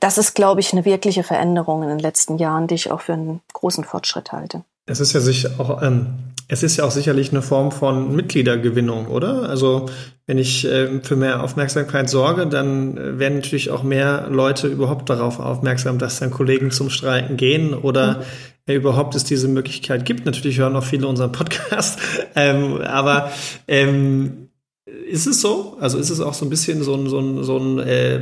Das 0.00 0.18
ist, 0.18 0.34
glaube 0.34 0.60
ich, 0.60 0.72
eine 0.72 0.84
wirkliche 0.84 1.22
Veränderung 1.22 1.82
in 1.82 1.90
den 1.90 1.98
letzten 1.98 2.38
Jahren, 2.38 2.66
die 2.66 2.74
ich 2.74 2.90
auch 2.90 3.02
für 3.02 3.12
einen 3.12 3.40
großen 3.52 3.84
Fortschritt 3.84 4.32
halte. 4.32 4.64
Es 4.86 5.00
ist 5.00 5.12
ja 5.12 5.20
sicher 5.20 5.50
auch, 5.58 5.82
ähm, 5.82 6.33
es 6.48 6.62
ist 6.62 6.76
ja 6.76 6.84
auch 6.84 6.90
sicherlich 6.90 7.30
eine 7.30 7.42
Form 7.42 7.72
von 7.72 8.14
Mitgliedergewinnung, 8.14 9.06
oder? 9.06 9.48
Also 9.48 9.86
wenn 10.26 10.38
ich 10.38 10.66
äh, 10.66 11.00
für 11.02 11.16
mehr 11.16 11.42
Aufmerksamkeit 11.42 12.08
sorge, 12.08 12.46
dann 12.46 12.96
äh, 12.96 13.18
werden 13.18 13.36
natürlich 13.36 13.70
auch 13.70 13.82
mehr 13.82 14.28
Leute 14.30 14.68
überhaupt 14.68 15.10
darauf 15.10 15.38
aufmerksam, 15.40 15.98
dass 15.98 16.18
dann 16.18 16.30
Kollegen 16.30 16.70
zum 16.70 16.90
Streiken 16.90 17.36
gehen 17.36 17.74
oder 17.74 18.22
mhm. 18.66 18.74
überhaupt 18.74 19.14
es 19.14 19.24
diese 19.24 19.48
Möglichkeit 19.48 20.04
gibt. 20.04 20.26
Natürlich 20.26 20.58
hören 20.58 20.76
auch 20.76 20.84
viele 20.84 21.06
unseren 21.06 21.32
Podcast, 21.32 21.98
ähm, 22.34 22.80
aber 22.80 23.30
ähm, 23.68 24.48
ist 24.86 25.26
es 25.26 25.40
so? 25.40 25.76
Also 25.80 25.98
ist 25.98 26.10
es 26.10 26.20
auch 26.20 26.34
so 26.34 26.44
ein 26.44 26.50
bisschen 26.50 26.82
so 26.82 26.94
ein, 26.94 27.08
so 27.08 27.18
ein, 27.18 27.42
so 27.42 27.58
ein, 27.58 27.78
äh, 27.78 28.20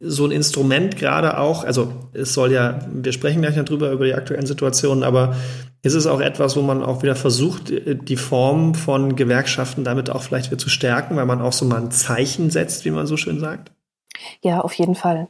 so 0.00 0.24
ein 0.24 0.30
Instrument 0.30 0.96
gerade 0.96 1.38
auch? 1.38 1.64
Also 1.64 1.92
es 2.12 2.34
soll 2.34 2.52
ja, 2.52 2.86
wir 2.92 3.12
sprechen 3.12 3.42
gleich 3.42 3.56
noch 3.56 3.64
drüber, 3.64 3.90
über 3.90 4.04
die 4.04 4.14
aktuellen 4.14 4.46
Situationen, 4.46 5.02
aber 5.02 5.36
ist 5.82 5.94
es 5.94 6.06
auch 6.06 6.20
etwas, 6.20 6.56
wo 6.56 6.62
man 6.62 6.82
auch 6.82 7.02
wieder 7.02 7.16
versucht, 7.16 7.72
die 8.08 8.16
Form 8.16 8.74
von 8.74 9.16
Gewerkschaften 9.16 9.84
damit 9.84 10.08
auch 10.08 10.22
vielleicht 10.22 10.50
wieder 10.50 10.58
zu 10.58 10.70
stärken, 10.70 11.16
weil 11.16 11.26
man 11.26 11.42
auch 11.42 11.52
so 11.52 11.64
mal 11.64 11.80
ein 11.80 11.90
Zeichen 11.90 12.50
setzt, 12.50 12.84
wie 12.84 12.90
man 12.90 13.06
so 13.06 13.16
schön 13.16 13.40
sagt? 13.40 13.72
Ja, 14.40 14.60
auf 14.60 14.72
jeden 14.74 14.94
Fall. 14.94 15.28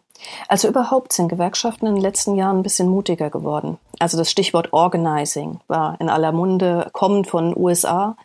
Also 0.49 0.69
überhaupt 0.69 1.13
sind 1.13 1.29
Gewerkschaften 1.29 1.87
in 1.87 1.95
den 1.95 2.03
letzten 2.03 2.35
Jahren 2.35 2.59
ein 2.59 2.63
bisschen 2.63 2.89
mutiger 2.89 3.31
geworden. 3.31 3.79
Also 3.99 4.17
das 4.17 4.31
Stichwort 4.31 4.73
Organizing 4.73 5.61
war 5.69 6.01
in 6.01 6.09
aller 6.09 6.33
Munde, 6.33 6.89
kommend 6.93 7.27
von 7.27 7.57
USA, 7.57 8.17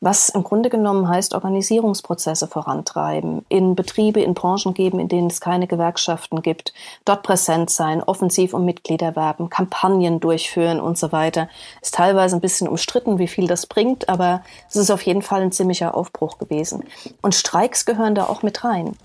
was 0.00 0.30
im 0.30 0.42
Grunde 0.42 0.68
genommen 0.68 1.08
heißt, 1.08 1.34
Organisierungsprozesse 1.34 2.48
vorantreiben, 2.48 3.44
in 3.48 3.74
Betriebe, 3.74 4.20
in 4.20 4.34
Branchen 4.34 4.74
geben, 4.74 4.98
in 4.98 5.08
denen 5.08 5.28
es 5.28 5.40
keine 5.40 5.66
Gewerkschaften 5.66 6.42
gibt, 6.42 6.72
dort 7.04 7.22
präsent 7.22 7.70
sein, 7.70 8.02
offensiv 8.02 8.52
um 8.52 8.64
Mitglieder 8.64 9.14
werben, 9.14 9.48
Kampagnen 9.48 10.18
durchführen 10.18 10.80
und 10.80 10.98
so 10.98 11.12
weiter. 11.12 11.48
Ist 11.80 11.94
teilweise 11.94 12.36
ein 12.36 12.40
bisschen 12.40 12.68
umstritten, 12.68 13.18
wie 13.18 13.28
viel 13.28 13.46
das 13.46 13.66
bringt, 13.66 14.08
aber 14.08 14.42
es 14.68 14.76
ist 14.76 14.90
auf 14.90 15.02
jeden 15.02 15.22
Fall 15.22 15.42
ein 15.42 15.52
ziemlicher 15.52 15.94
Aufbruch 15.94 16.38
gewesen. 16.38 16.84
Und 17.20 17.34
Streiks 17.34 17.84
gehören 17.84 18.14
da 18.14 18.24
auch 18.24 18.42
mit 18.42 18.64
rein. 18.64 18.96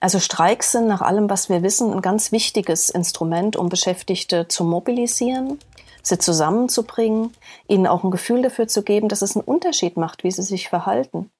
Also 0.00 0.20
Streiks 0.20 0.72
sind 0.72 0.86
nach 0.86 1.00
allem, 1.00 1.28
was 1.28 1.48
wir 1.48 1.62
wissen, 1.62 1.92
ein 1.92 2.02
ganz 2.02 2.30
wichtiges 2.30 2.88
Instrument, 2.90 3.56
um 3.56 3.68
Beschäftigte 3.68 4.46
zu 4.46 4.64
mobilisieren, 4.64 5.58
sie 6.02 6.18
zusammenzubringen, 6.18 7.34
ihnen 7.66 7.86
auch 7.86 8.04
ein 8.04 8.10
Gefühl 8.10 8.42
dafür 8.42 8.68
zu 8.68 8.82
geben, 8.82 9.08
dass 9.08 9.22
es 9.22 9.36
einen 9.36 9.44
Unterschied 9.44 9.96
macht, 9.96 10.24
wie 10.24 10.30
sie 10.30 10.42
sich 10.42 10.68
verhalten. 10.68 11.30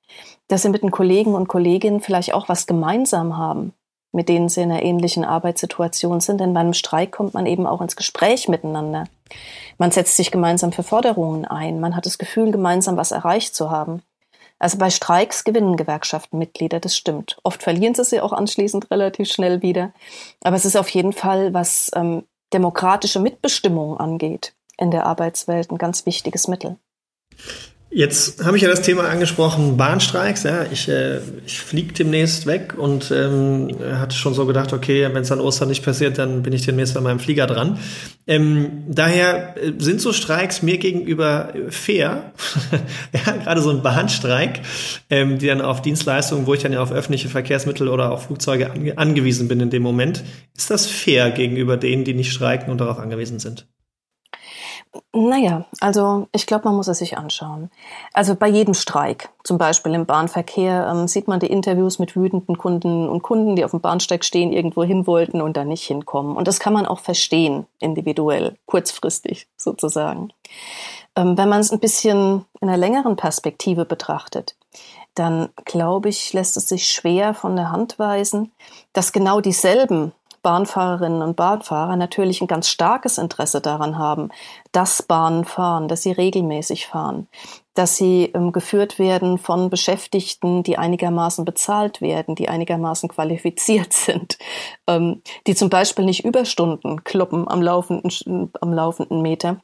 Dass 0.48 0.62
sie 0.62 0.70
mit 0.70 0.82
den 0.82 0.90
Kollegen 0.90 1.34
und 1.34 1.48
Kolleginnen 1.48 2.00
vielleicht 2.00 2.34
auch 2.34 2.48
was 2.48 2.66
gemeinsam 2.66 3.36
haben, 3.36 3.72
mit 4.12 4.28
denen 4.28 4.48
sie 4.48 4.62
in 4.62 4.72
einer 4.72 4.82
ähnlichen 4.82 5.24
Arbeitssituation 5.24 6.20
sind. 6.20 6.40
Denn 6.40 6.54
bei 6.54 6.60
einem 6.60 6.74
Streik 6.74 7.12
kommt 7.12 7.34
man 7.34 7.46
eben 7.46 7.66
auch 7.66 7.80
ins 7.80 7.96
Gespräch 7.96 8.48
miteinander. 8.48 9.04
Man 9.76 9.92
setzt 9.92 10.16
sich 10.16 10.30
gemeinsam 10.30 10.72
für 10.72 10.82
Forderungen 10.82 11.44
ein. 11.44 11.78
Man 11.78 11.94
hat 11.94 12.06
das 12.06 12.18
Gefühl, 12.18 12.50
gemeinsam 12.50 12.96
was 12.96 13.12
erreicht 13.12 13.54
zu 13.54 13.70
haben. 13.70 14.02
Also 14.58 14.78
bei 14.78 14.90
Streiks 14.90 15.44
gewinnen 15.44 15.76
Gewerkschaften 15.76 16.38
Mitglieder, 16.38 16.80
das 16.80 16.96
stimmt. 16.96 17.38
Oft 17.44 17.62
verlieren 17.62 17.94
sie 17.94 18.04
sie 18.04 18.20
auch 18.20 18.32
anschließend 18.32 18.90
relativ 18.90 19.30
schnell 19.30 19.62
wieder. 19.62 19.92
Aber 20.42 20.56
es 20.56 20.64
ist 20.64 20.76
auf 20.76 20.88
jeden 20.88 21.12
Fall, 21.12 21.54
was 21.54 21.90
ähm, 21.94 22.24
demokratische 22.52 23.20
Mitbestimmung 23.20 23.98
angeht, 23.98 24.54
in 24.76 24.90
der 24.90 25.06
Arbeitswelt 25.06 25.70
ein 25.70 25.78
ganz 25.78 26.06
wichtiges 26.06 26.48
Mittel. 26.48 26.76
Jetzt 27.90 28.44
habe 28.44 28.58
ich 28.58 28.62
ja 28.62 28.68
das 28.68 28.82
Thema 28.82 29.08
angesprochen, 29.08 29.78
Bahnstreiks. 29.78 30.42
Ja, 30.42 30.66
ich, 30.70 30.90
äh, 30.90 31.20
ich 31.46 31.58
fliege 31.58 31.94
demnächst 31.94 32.44
weg 32.44 32.74
und 32.76 33.10
ähm, 33.10 33.70
hatte 33.98 34.14
schon 34.14 34.34
so 34.34 34.44
gedacht, 34.44 34.74
okay, 34.74 35.08
wenn 35.10 35.22
es 35.22 35.32
an 35.32 35.40
Ostern 35.40 35.70
nicht 35.70 35.82
passiert, 35.82 36.18
dann 36.18 36.42
bin 36.42 36.52
ich 36.52 36.66
demnächst 36.66 36.92
bei 36.92 37.00
meinem 37.00 37.18
Flieger 37.18 37.46
dran. 37.46 37.78
Ähm, 38.26 38.84
daher 38.88 39.54
äh, 39.56 39.72
sind 39.78 40.02
so 40.02 40.12
Streiks 40.12 40.60
mir 40.60 40.76
gegenüber 40.76 41.54
fair. 41.70 42.32
ja, 43.26 43.32
gerade 43.32 43.62
so 43.62 43.70
ein 43.70 43.82
Bahnstreik, 43.82 44.60
ähm, 45.08 45.38
die 45.38 45.46
dann 45.46 45.62
auf 45.62 45.80
Dienstleistungen, 45.80 46.46
wo 46.46 46.52
ich 46.52 46.60
dann 46.60 46.74
ja 46.74 46.82
auf 46.82 46.92
öffentliche 46.92 47.30
Verkehrsmittel 47.30 47.88
oder 47.88 48.12
auf 48.12 48.26
Flugzeuge 48.26 48.70
ange 48.70 48.98
angewiesen 48.98 49.48
bin 49.48 49.60
in 49.60 49.70
dem 49.70 49.82
Moment. 49.82 50.24
Ist 50.54 50.70
das 50.70 50.84
fair 50.86 51.30
gegenüber 51.30 51.78
denen, 51.78 52.04
die 52.04 52.12
nicht 52.12 52.32
streiken 52.34 52.70
und 52.70 52.82
darauf 52.82 52.98
angewiesen 52.98 53.38
sind? 53.38 53.66
Naja, 55.12 55.64
also 55.80 56.28
ich 56.32 56.46
glaube, 56.46 56.66
man 56.66 56.76
muss 56.76 56.88
es 56.88 56.98
sich 56.98 57.18
anschauen. 57.18 57.70
Also 58.12 58.34
bei 58.34 58.48
jedem 58.48 58.74
Streik, 58.74 59.30
zum 59.42 59.58
Beispiel 59.58 59.94
im 59.94 60.06
Bahnverkehr, 60.06 60.88
ähm, 60.90 61.08
sieht 61.08 61.28
man 61.28 61.40
die 61.40 61.46
Interviews 61.46 61.98
mit 61.98 62.16
wütenden 62.16 62.58
Kunden 62.58 63.08
und 63.08 63.22
Kunden, 63.22 63.56
die 63.56 63.64
auf 63.64 63.72
dem 63.72 63.80
Bahnsteig 63.80 64.24
stehen, 64.24 64.52
irgendwo 64.52 64.84
hin 64.84 65.06
wollten 65.06 65.40
und 65.40 65.56
da 65.56 65.64
nicht 65.64 65.84
hinkommen. 65.84 66.36
Und 66.36 66.48
das 66.48 66.60
kann 66.60 66.72
man 66.72 66.86
auch 66.86 67.00
verstehen, 67.00 67.66
individuell, 67.80 68.56
kurzfristig 68.66 69.48
sozusagen. 69.56 70.32
Ähm, 71.16 71.36
wenn 71.36 71.48
man 71.48 71.60
es 71.60 71.72
ein 71.72 71.80
bisschen 71.80 72.44
in 72.60 72.68
einer 72.68 72.78
längeren 72.78 73.16
Perspektive 73.16 73.84
betrachtet, 73.84 74.56
dann 75.14 75.48
glaube 75.64 76.08
ich, 76.08 76.32
lässt 76.32 76.56
es 76.56 76.68
sich 76.68 76.88
schwer 76.88 77.34
von 77.34 77.56
der 77.56 77.72
Hand 77.72 77.98
weisen, 77.98 78.52
dass 78.92 79.12
genau 79.12 79.40
dieselben 79.40 80.12
Bahnfahrerinnen 80.42 81.22
und 81.22 81.36
Bahnfahrer 81.36 81.96
natürlich 81.96 82.40
ein 82.40 82.46
ganz 82.46 82.68
starkes 82.68 83.18
Interesse 83.18 83.60
daran 83.60 83.98
haben, 83.98 84.30
dass 84.72 85.02
Bahnen 85.02 85.44
fahren, 85.44 85.88
dass 85.88 86.02
sie 86.02 86.12
regelmäßig 86.12 86.86
fahren, 86.86 87.28
dass 87.74 87.96
sie 87.96 88.30
ähm, 88.34 88.52
geführt 88.52 88.98
werden 88.98 89.38
von 89.38 89.70
Beschäftigten, 89.70 90.62
die 90.62 90.78
einigermaßen 90.78 91.44
bezahlt 91.44 92.00
werden, 92.00 92.34
die 92.34 92.48
einigermaßen 92.48 93.08
qualifiziert 93.08 93.92
sind, 93.92 94.38
ähm, 94.86 95.22
die 95.46 95.54
zum 95.54 95.70
Beispiel 95.70 96.04
nicht 96.04 96.24
Überstunden 96.24 97.04
kloppen 97.04 97.48
am 97.48 97.62
laufenden, 97.62 98.52
am 98.60 98.72
laufenden 98.72 99.22
Meter 99.22 99.60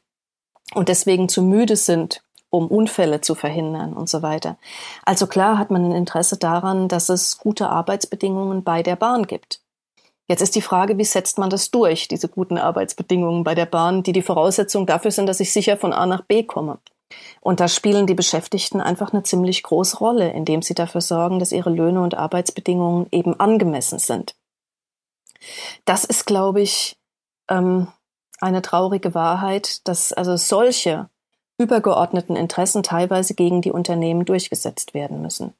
und 0.74 0.88
deswegen 0.88 1.28
zu 1.28 1.42
müde 1.42 1.76
sind, 1.76 2.22
um 2.54 2.68
Unfälle 2.68 3.20
zu 3.20 3.34
verhindern 3.34 3.94
und 3.94 4.08
so 4.08 4.22
weiter. 4.22 4.58
Also 5.04 5.26
klar 5.26 5.58
hat 5.58 5.72
man 5.72 5.84
ein 5.84 5.92
Interesse 5.92 6.36
daran, 6.36 6.86
dass 6.86 7.08
es 7.08 7.38
gute 7.38 7.68
Arbeitsbedingungen 7.68 8.62
bei 8.62 8.84
der 8.84 8.94
Bahn 8.94 9.26
gibt. 9.26 9.63
Jetzt 10.26 10.40
ist 10.40 10.54
die 10.54 10.62
Frage, 10.62 10.96
wie 10.96 11.04
setzt 11.04 11.38
man 11.38 11.50
das 11.50 11.70
durch, 11.70 12.08
diese 12.08 12.28
guten 12.28 12.56
Arbeitsbedingungen 12.56 13.44
bei 13.44 13.54
der 13.54 13.66
Bahn, 13.66 14.02
die 14.02 14.12
die 14.12 14.22
Voraussetzung 14.22 14.86
dafür 14.86 15.10
sind, 15.10 15.26
dass 15.26 15.40
ich 15.40 15.52
sicher 15.52 15.76
von 15.76 15.92
A 15.92 16.06
nach 16.06 16.22
B 16.22 16.42
komme. 16.44 16.78
Und 17.40 17.60
da 17.60 17.68
spielen 17.68 18.06
die 18.06 18.14
Beschäftigten 18.14 18.80
einfach 18.80 19.12
eine 19.12 19.22
ziemlich 19.22 19.62
große 19.62 19.98
Rolle, 19.98 20.32
indem 20.32 20.62
sie 20.62 20.74
dafür 20.74 21.02
sorgen, 21.02 21.38
dass 21.38 21.52
ihre 21.52 21.70
Löhne 21.70 22.00
und 22.00 22.14
Arbeitsbedingungen 22.14 23.06
eben 23.12 23.38
angemessen 23.38 23.98
sind. 23.98 24.34
Das 25.84 26.04
ist, 26.04 26.24
glaube 26.24 26.62
ich, 26.62 26.96
ähm, 27.48 27.88
eine 28.40 28.62
traurige 28.62 29.14
Wahrheit, 29.14 29.86
dass 29.86 30.12
also 30.14 30.36
solche 30.36 31.10
übergeordneten 31.58 32.34
Interessen 32.34 32.82
teilweise 32.82 33.34
gegen 33.34 33.60
die 33.60 33.70
Unternehmen 33.70 34.24
durchgesetzt 34.24 34.94
werden 34.94 35.20
müssen 35.20 35.54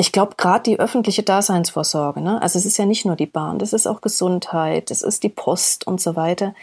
ich 0.00 0.12
glaube, 0.12 0.36
gerade 0.36 0.62
die 0.62 0.78
öffentliche 0.78 1.24
Daseinsvorsorge, 1.24 2.20
ne? 2.20 2.40
also 2.40 2.58
es 2.58 2.64
ist 2.64 2.78
ja 2.78 2.86
nicht 2.86 3.04
nur 3.04 3.16
die 3.16 3.26
Bahn, 3.26 3.58
das 3.58 3.72
ist 3.72 3.88
auch 3.88 4.00
Gesundheit, 4.00 4.90
das 4.90 5.02
ist 5.02 5.24
die 5.24 5.28
Post 5.28 5.86
und 5.88 6.00
so 6.00 6.14
weiter, 6.14 6.54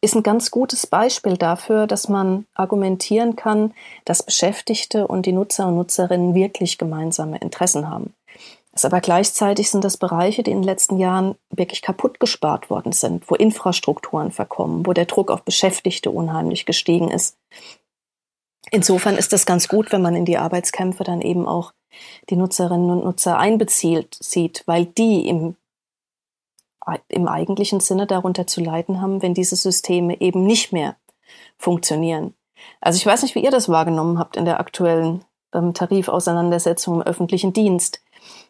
ist 0.00 0.16
ein 0.16 0.24
ganz 0.24 0.50
gutes 0.50 0.88
Beispiel 0.88 1.36
dafür, 1.36 1.86
dass 1.86 2.08
man 2.08 2.46
argumentieren 2.54 3.36
kann, 3.36 3.74
dass 4.04 4.24
Beschäftigte 4.24 5.06
und 5.06 5.24
die 5.24 5.32
Nutzer 5.32 5.68
und 5.68 5.76
Nutzerinnen 5.76 6.34
wirklich 6.34 6.78
gemeinsame 6.78 7.38
Interessen 7.38 7.88
haben. 7.88 8.12
Das 8.72 8.84
aber 8.84 9.00
gleichzeitig 9.00 9.70
sind 9.70 9.84
das 9.84 9.96
Bereiche, 9.96 10.42
die 10.42 10.50
in 10.50 10.58
den 10.58 10.64
letzten 10.64 10.98
Jahren 10.98 11.36
wirklich 11.50 11.82
kaputt 11.82 12.18
gespart 12.18 12.70
worden 12.70 12.92
sind, 12.92 13.30
wo 13.30 13.34
Infrastrukturen 13.34 14.32
verkommen, 14.32 14.86
wo 14.86 14.92
der 14.92 15.06
Druck 15.06 15.30
auf 15.30 15.42
Beschäftigte 15.42 16.10
unheimlich 16.10 16.66
gestiegen 16.66 17.10
ist. 17.10 17.36
Insofern 18.70 19.16
ist 19.16 19.32
es 19.32 19.46
ganz 19.46 19.68
gut, 19.68 19.92
wenn 19.92 20.02
man 20.02 20.14
in 20.14 20.24
die 20.24 20.38
Arbeitskämpfe 20.38 21.04
dann 21.04 21.20
eben 21.20 21.46
auch 21.46 21.72
die 22.28 22.36
Nutzerinnen 22.36 22.90
und 22.90 23.04
Nutzer 23.04 23.38
einbezieht 23.38 24.16
sieht, 24.20 24.62
weil 24.66 24.86
die 24.86 25.28
im, 25.28 25.56
im 27.08 27.28
eigentlichen 27.28 27.80
Sinne 27.80 28.06
darunter 28.06 28.46
zu 28.46 28.60
leiden 28.60 29.00
haben, 29.00 29.22
wenn 29.22 29.34
diese 29.34 29.56
Systeme 29.56 30.20
eben 30.20 30.44
nicht 30.44 30.72
mehr 30.72 30.96
funktionieren. 31.58 32.34
Also 32.80 32.96
ich 32.96 33.06
weiß 33.06 33.22
nicht, 33.22 33.34
wie 33.34 33.44
ihr 33.44 33.50
das 33.50 33.68
wahrgenommen 33.68 34.18
habt 34.18 34.36
in 34.36 34.44
der 34.44 34.60
aktuellen 34.60 35.24
ähm, 35.52 35.74
Tarifauseinandersetzung 35.74 36.96
im 36.96 37.02
öffentlichen 37.02 37.52
Dienst. 37.52 38.02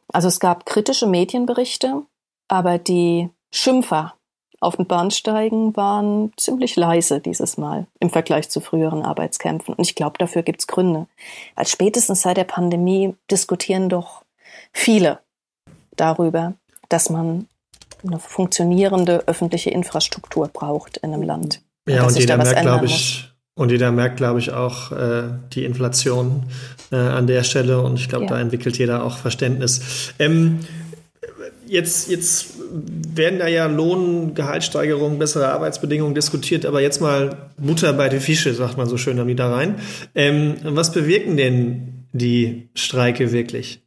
Also 0.09 0.29
es 0.29 0.41
gab 0.41 0.67
kritische 0.67 1.07
Medienberichte, 1.07 2.03
aber 2.49 2.79
die 2.79 3.31
Schimpfer 3.53 4.15
auf 4.61 4.77
den 4.77 4.87
Bahnsteigen 4.87 5.75
waren 5.75 6.33
ziemlich 6.37 6.77
leise 6.77 7.21
dieses 7.21 7.57
Mal 7.57 7.87
im 7.99 8.11
Vergleich 8.11 8.51
zu 8.51 8.61
früheren 8.61 9.03
Arbeitskämpfen. 9.03 9.75
Und 9.75 9.85
ich 9.87 9.95
glaube, 9.95 10.19
dafür 10.19 10.43
gibt's 10.43 10.67
Gründe. 10.67 11.07
Als 11.57 11.71
spätestens 11.71 12.23
seit 12.23 12.37
der 12.37 12.45
Pandemie 12.45 13.15
diskutieren 13.31 13.89
doch 13.89 14.23
viele 14.73 15.21
darüber, 15.97 16.55
dass 16.91 17.09
man 17.09 17.47
eine 18.07 18.19
funktionierende 18.19 19.27
öffentliche 19.27 19.71
Infrastruktur 19.71 20.49
braucht 20.49 20.99
in 20.99 21.15
einem 21.15 21.23
Land. 21.23 21.63
Ja, 21.89 22.03
und, 22.03 22.09
und 22.09 22.19
jeder 22.19 22.37
merkt, 22.37 22.61
glaube 22.61 22.87
ich, 22.87 23.31
Und 23.55 23.71
jeder 23.71 23.93
merkt, 23.93 24.17
glaube 24.17 24.39
ich, 24.39 24.53
auch 24.53 24.93
äh, 24.93 25.25
die 25.53 25.65
Inflation 25.65 26.45
äh, 26.93 26.97
an 26.97 27.27
der 27.27 27.45
Stelle. 27.45 27.83
Und 27.83 27.99
ich 27.99 28.09
glaube, 28.09 28.25
ja. 28.25 28.31
da 28.31 28.41
entwickelt 28.41 28.79
jeder 28.79 29.05
auch 29.05 29.17
Verständnis. 29.19 30.15
Ähm, 30.19 30.61
jetzt, 31.67 32.09
jetzt 32.09 32.55
werden 32.59 33.39
da 33.39 33.47
ja 33.47 33.67
Lohn, 33.67 34.35
Gehaltssteigerungen, 34.35 35.19
bessere 35.19 35.49
Arbeitsbedingungen 35.49 36.15
diskutiert, 36.15 36.67
aber 36.67 36.81
jetzt 36.81 37.01
mal 37.01 37.51
Butter 37.57 37.93
bei 37.93 38.09
den 38.09 38.21
Fische, 38.21 38.55
sagt 38.55 38.77
man 38.77 38.89
so 38.89 38.97
schön 38.97 39.19
am 39.19 39.29
rein. 39.39 39.81
Ähm, 40.15 40.57
was 40.63 40.93
bewirken 40.93 41.37
denn 41.37 42.07
die 42.13 42.71
Streike 42.75 43.33
wirklich? 43.33 43.83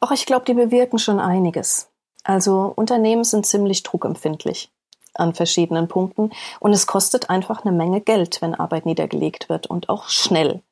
Auch 0.00 0.10
ich 0.12 0.26
glaube, 0.26 0.44
die 0.46 0.54
bewirken 0.54 0.98
schon 0.98 1.20
einiges. 1.20 1.88
Also 2.24 2.72
Unternehmen 2.74 3.24
sind 3.24 3.46
ziemlich 3.46 3.82
druckempfindlich 3.82 4.70
an 5.14 5.34
verschiedenen 5.34 5.88
Punkten 5.88 6.30
und 6.60 6.72
es 6.72 6.86
kostet 6.86 7.30
einfach 7.30 7.64
eine 7.64 7.76
Menge 7.76 8.00
Geld, 8.00 8.42
wenn 8.42 8.54
Arbeit 8.54 8.86
niedergelegt 8.86 9.48
wird 9.48 9.66
und 9.66 9.88
auch 9.88 10.08
schnell. 10.08 10.62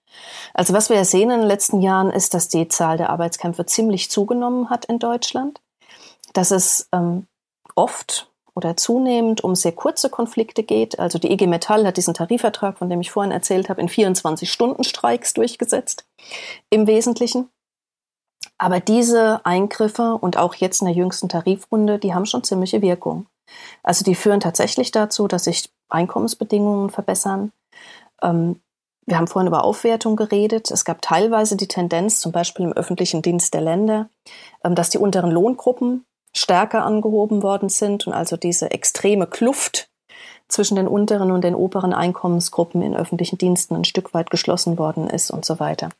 Also 0.54 0.72
was 0.72 0.88
wir 0.88 0.96
ja 0.96 1.04
sehen 1.04 1.30
in 1.30 1.40
den 1.40 1.48
letzten 1.48 1.80
Jahren 1.80 2.10
ist, 2.10 2.34
dass 2.34 2.48
die 2.48 2.68
Zahl 2.68 2.96
der 2.96 3.10
Arbeitskämpfe 3.10 3.66
ziemlich 3.66 4.10
zugenommen 4.10 4.70
hat 4.70 4.84
in 4.84 4.98
Deutschland, 4.98 5.60
dass 6.32 6.50
es 6.50 6.88
ähm, 6.92 7.26
oft 7.74 8.28
oder 8.54 8.76
zunehmend 8.76 9.42
um 9.42 9.54
sehr 9.54 9.72
kurze 9.72 10.10
Konflikte 10.10 10.62
geht. 10.62 10.98
Also 10.98 11.18
die 11.18 11.32
IG 11.32 11.46
Metall 11.46 11.86
hat 11.86 11.96
diesen 11.96 12.14
Tarifvertrag, 12.14 12.78
von 12.78 12.90
dem 12.90 13.00
ich 13.00 13.10
vorhin 13.10 13.32
erzählt 13.32 13.68
habe, 13.68 13.80
in 13.80 13.88
24 13.88 14.50
Stunden 14.50 14.84
Streiks 14.84 15.32
durchgesetzt, 15.32 16.04
im 16.70 16.86
Wesentlichen. 16.86 17.48
Aber 18.58 18.80
diese 18.80 19.44
Eingriffe 19.44 20.14
und 20.14 20.36
auch 20.36 20.54
jetzt 20.54 20.82
in 20.82 20.86
der 20.86 20.94
jüngsten 20.94 21.28
Tarifrunde, 21.28 21.98
die 21.98 22.14
haben 22.14 22.26
schon 22.26 22.44
ziemliche 22.44 22.82
Wirkung. 22.82 23.26
Also 23.82 24.04
die 24.04 24.14
führen 24.14 24.40
tatsächlich 24.40 24.90
dazu, 24.90 25.28
dass 25.28 25.44
sich 25.44 25.70
Einkommensbedingungen 25.88 26.90
verbessern. 26.90 27.52
Ähm, 28.22 28.60
wir 29.06 29.16
haben 29.16 29.26
vorhin 29.26 29.48
über 29.48 29.64
Aufwertung 29.64 30.16
geredet. 30.16 30.70
Es 30.70 30.84
gab 30.84 31.02
teilweise 31.02 31.56
die 31.56 31.68
Tendenz, 31.68 32.20
zum 32.20 32.32
Beispiel 32.32 32.66
im 32.66 32.72
öffentlichen 32.72 33.22
Dienst 33.22 33.52
der 33.54 33.60
Länder, 33.60 34.08
ähm, 34.64 34.74
dass 34.74 34.90
die 34.90 34.98
unteren 34.98 35.30
Lohngruppen 35.30 36.04
stärker 36.34 36.84
angehoben 36.84 37.42
worden 37.42 37.68
sind 37.68 38.06
und 38.06 38.12
also 38.12 38.36
diese 38.36 38.70
extreme 38.70 39.26
Kluft 39.26 39.90
zwischen 40.48 40.76
den 40.76 40.88
unteren 40.88 41.30
und 41.30 41.42
den 41.42 41.54
oberen 41.54 41.92
Einkommensgruppen 41.92 42.82
in 42.82 42.96
öffentlichen 42.96 43.38
Diensten 43.38 43.74
ein 43.74 43.84
Stück 43.84 44.14
weit 44.14 44.30
geschlossen 44.30 44.78
worden 44.78 45.08
ist 45.08 45.30
und 45.30 45.44
so 45.44 45.60
weiter. 45.60 45.90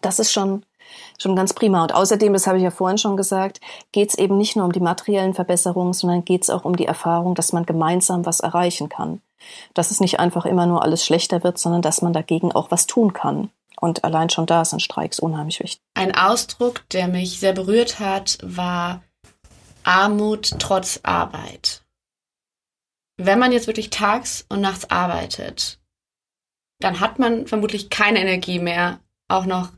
Das 0.00 0.18
ist 0.18 0.32
schon 0.32 0.64
schon 1.18 1.36
ganz 1.36 1.54
prima. 1.54 1.82
Und 1.82 1.94
außerdem, 1.94 2.32
das 2.32 2.46
habe 2.46 2.58
ich 2.58 2.64
ja 2.64 2.70
vorhin 2.70 2.98
schon 2.98 3.16
gesagt, 3.16 3.60
geht 3.92 4.10
es 4.10 4.18
eben 4.18 4.36
nicht 4.36 4.56
nur 4.56 4.64
um 4.64 4.72
die 4.72 4.80
materiellen 4.80 5.34
Verbesserungen, 5.34 5.92
sondern 5.92 6.24
geht 6.24 6.42
es 6.42 6.50
auch 6.50 6.64
um 6.64 6.74
die 6.74 6.86
Erfahrung, 6.86 7.34
dass 7.34 7.52
man 7.52 7.66
gemeinsam 7.66 8.26
was 8.26 8.40
erreichen 8.40 8.88
kann. 8.88 9.20
Dass 9.74 9.90
es 9.90 10.00
nicht 10.00 10.20
einfach 10.20 10.46
immer 10.46 10.66
nur 10.66 10.82
alles 10.82 11.04
schlechter 11.04 11.42
wird, 11.42 11.58
sondern 11.58 11.82
dass 11.82 12.02
man 12.02 12.12
dagegen 12.12 12.52
auch 12.52 12.70
was 12.70 12.86
tun 12.86 13.12
kann. 13.12 13.50
Und 13.80 14.04
allein 14.04 14.28
schon 14.30 14.46
da 14.46 14.64
sind 14.64 14.82
Streiks 14.82 15.18
unheimlich 15.18 15.60
wichtig. 15.60 15.80
Ein 15.94 16.14
Ausdruck, 16.14 16.88
der 16.90 17.08
mich 17.08 17.40
sehr 17.40 17.52
berührt 17.54 17.98
hat, 17.98 18.38
war 18.42 19.02
Armut 19.84 20.58
trotz 20.58 21.00
Arbeit. 21.02 21.82
Wenn 23.16 23.38
man 23.38 23.52
jetzt 23.52 23.66
wirklich 23.66 23.90
tags 23.90 24.44
und 24.48 24.60
nachts 24.60 24.90
arbeitet, 24.90 25.78
dann 26.80 27.00
hat 27.00 27.18
man 27.18 27.46
vermutlich 27.46 27.90
keine 27.90 28.20
Energie 28.20 28.58
mehr, 28.58 29.00
auch 29.28 29.46
noch 29.46 29.70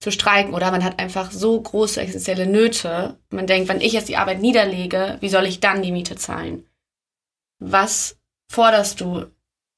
zu 0.00 0.10
streiken 0.10 0.54
oder 0.54 0.70
man 0.70 0.84
hat 0.84 1.00
einfach 1.00 1.32
so 1.32 1.60
große 1.60 2.00
existenzielle 2.00 2.46
Nöte. 2.46 3.18
Man 3.30 3.46
denkt, 3.46 3.68
wenn 3.68 3.80
ich 3.80 3.92
jetzt 3.92 4.08
die 4.08 4.16
Arbeit 4.16 4.40
niederlege, 4.40 5.16
wie 5.20 5.28
soll 5.28 5.46
ich 5.46 5.60
dann 5.60 5.82
die 5.82 5.92
Miete 5.92 6.16
zahlen? 6.16 6.66
Was 7.58 8.17
forderst 8.50 9.00
du 9.00 9.26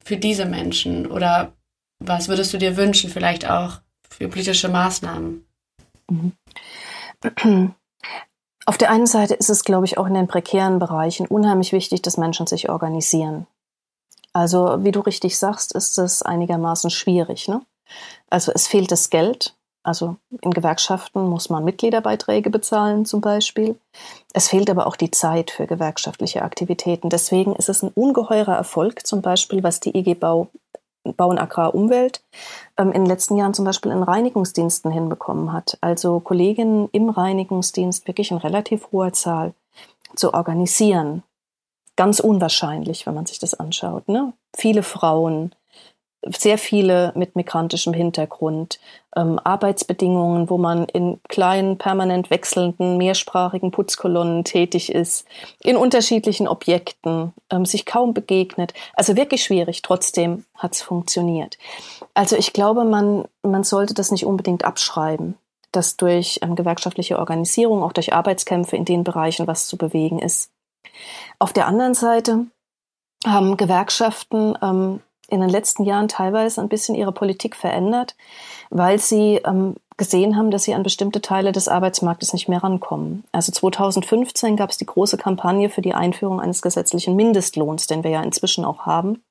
für 0.05 0.17
diese 0.17 0.47
Menschen 0.47 1.07
oder 1.07 1.53
was 1.99 2.29
würdest 2.29 2.53
du 2.53 2.59
dir 2.59 2.77
wünschen, 2.77 3.11
vielleicht 3.11 3.49
auch 3.49 3.81
für 4.09 4.29
politische 4.29 4.69
Maßnahmen? 4.69 5.47
Mhm. 6.09 6.33
Auf 8.67 8.79
der 8.79 8.91
einen 8.91 9.07
Seite 9.07 9.35
ist 9.35 9.51
es, 9.51 9.65
glaube 9.65 9.87
ich, 9.87 9.99
auch 9.99 10.07
in 10.07 10.15
den 10.15 10.29
prekären 10.29 10.79
Bereichen 10.79 11.27
unheimlich 11.27 11.73
wichtig, 11.73 12.03
dass 12.03 12.17
Menschen 12.17 12.47
sich 12.47 12.69
organisieren. 12.69 13.47
Also, 14.33 14.85
wie 14.85 14.93
du 14.93 15.01
richtig 15.01 15.39
sagst, 15.39 15.73
ist 15.73 15.99
es 15.99 16.23
einigermaßen 16.23 16.91
schwierig. 16.91 17.49
Ne? 17.49 17.63
Also 18.29 18.53
es 18.55 18.69
fehlt 18.69 18.93
das 18.93 19.11
Geld, 19.11 19.57
also 19.83 20.17
in 20.43 20.51
Gewerkschaften 20.51 21.29
muss 21.29 21.49
man 21.49 21.65
Mitgliederbeiträge 21.65 22.51
bezahlen 22.51 23.07
zum 23.07 23.21
Beispiel. 23.21 23.79
Es 24.33 24.49
fehlt 24.49 24.69
aber 24.69 24.87
auch 24.87 24.97
die 24.97 25.11
Zeit 25.11 25.51
für 25.51 25.67
gewerkschaftliche 25.67 26.43
Aktivitäten. 26.43 27.09
Deswegen 27.09 27.55
ist 27.57 27.69
es 27.69 27.83
ein 27.83 27.91
ungeheurer 27.95 28.55
Erfolg 28.55 29.07
zum 29.07 29.23
Beispiel, 29.23 29.63
was 29.63 29.81
die 29.81 29.97
IG 29.97 30.15
Bau, 30.15 30.49
Bau 31.05 31.29
und 31.29 31.39
Agrar 31.39 31.75
Umwelt 31.75 32.23
ähm, 32.77 32.93
in 32.93 33.03
den 33.03 33.07
letzten 33.07 33.37
Jahren 33.37 33.55
zum 33.55 33.65
Beispiel 33.65 33.91
in 33.91 34.03
Reinigungsdiensten 34.03 34.91
hinbekommen 34.91 35.53
hat. 35.53 35.79
Also 35.81 36.21
Kolleginnen 36.21 36.89
im 36.93 37.09
Reinigungsdienst 37.09 38.07
wirklich 38.07 38.31
in 38.31 38.37
relativ 38.37 38.93
hoher 38.93 39.15
Zahl 39.15 39.55
zu 40.15 40.35
organisieren. 40.35 41.23
Ganz 41.97 42.21
unwahrscheinlich, 42.21 43.07
wenn 43.07 43.15
man 43.15 43.27
sich 43.27 43.39
das 43.39 43.55
anschaut. 43.55 44.09
Ne? 44.09 44.33
Viele 44.55 44.83
Frauen, 44.83 45.55
sehr 46.23 46.59
viele 46.59 47.13
mit 47.15 47.35
migrantischem 47.35 47.95
Hintergrund, 47.95 48.79
ähm, 49.17 49.41
Arbeitsbedingungen, 49.43 50.51
wo 50.51 50.59
man 50.59 50.85
in 50.85 51.21
kleinen, 51.29 51.79
permanent 51.79 52.31
wechselnden, 52.31 52.99
mehrsprachigen 52.99 53.71
Putzkolonnen 53.71 54.45
tätig 54.45 54.93
ist, 54.93 55.27
in 55.63 55.77
unterschiedlichen 55.77 56.47
Objekten, 56.47 57.33
ähm, 57.51 57.65
sich 57.65 57.87
kaum 57.87 58.13
begegnet. 58.13 58.75
Also 58.95 59.17
wirklich 59.17 59.43
schwierig, 59.43 59.83
trotzdem 59.83 60.45
hat 60.57 60.75
es 60.75 60.83
funktioniert. 60.83 61.59
Also 62.13 62.37
ich 62.37 62.53
glaube, 62.53 62.85
man, 62.85 63.25
man 63.43 63.65
sollte 63.65 63.95
das 63.95 64.11
nicht 64.11 64.27
unbedingt 64.27 64.65
abschreiben, 64.65 65.37
dass 65.73 65.97
durch 65.97 66.41
ähm, 66.43 66.55
gewerkschaftliche 66.55 67.19
Organisierung, 67.19 67.83
auch 67.83 67.93
durch 67.93 68.13
Arbeitskämpfe 68.13 68.77
in 68.77 68.85
den 68.85 69.05
Bereichen 69.05 69.47
was 69.47 69.67
zu 69.67 69.79
bewegen 69.79 70.19
ist. 70.19 70.51
Auf 71.39 71.55
der 71.55 71.67
anderen 71.67 71.95
Seite 71.95 72.47
haben 73.25 73.57
Gewerkschaften 73.57 74.57
ähm, 74.63 75.01
in 75.31 75.41
den 75.41 75.51
letzten 75.51 75.85
Jahren 75.85 76.09
teilweise 76.09 76.61
ein 76.61 76.69
bisschen 76.69 76.95
ihre 76.95 77.13
Politik 77.13 77.57
verändert, 77.57 78.17
weil 78.71 78.99
sie 78.99 79.41
ähm, 79.45 79.77
gesehen 79.97 80.37
haben, 80.37 80.51
dass 80.51 80.65
sie 80.65 80.75
an 80.75 80.83
bestimmte 80.83 81.21
Teile 81.21 81.53
des 81.53 81.69
Arbeitsmarktes 81.69 82.33
nicht 82.33 82.49
mehr 82.49 82.63
rankommen. 82.63 83.25
Also 83.33 83.53
2015 83.53 84.57
gab 84.57 84.71
es 84.71 84.79
die 84.79 84.87
große 84.87 85.19
Kampagne 85.19 85.69
für 85.69 85.83
die 85.83 85.95
Einführung 85.95 86.41
eines 86.41 86.63
gesetzlichen 86.63 87.17
Mindestlohns, 87.17 87.87
den 87.87 88.03
wir 88.03 88.11
ja 88.11 88.23
inzwischen 88.23 88.65
auch 88.65 88.87
haben, 88.87 89.23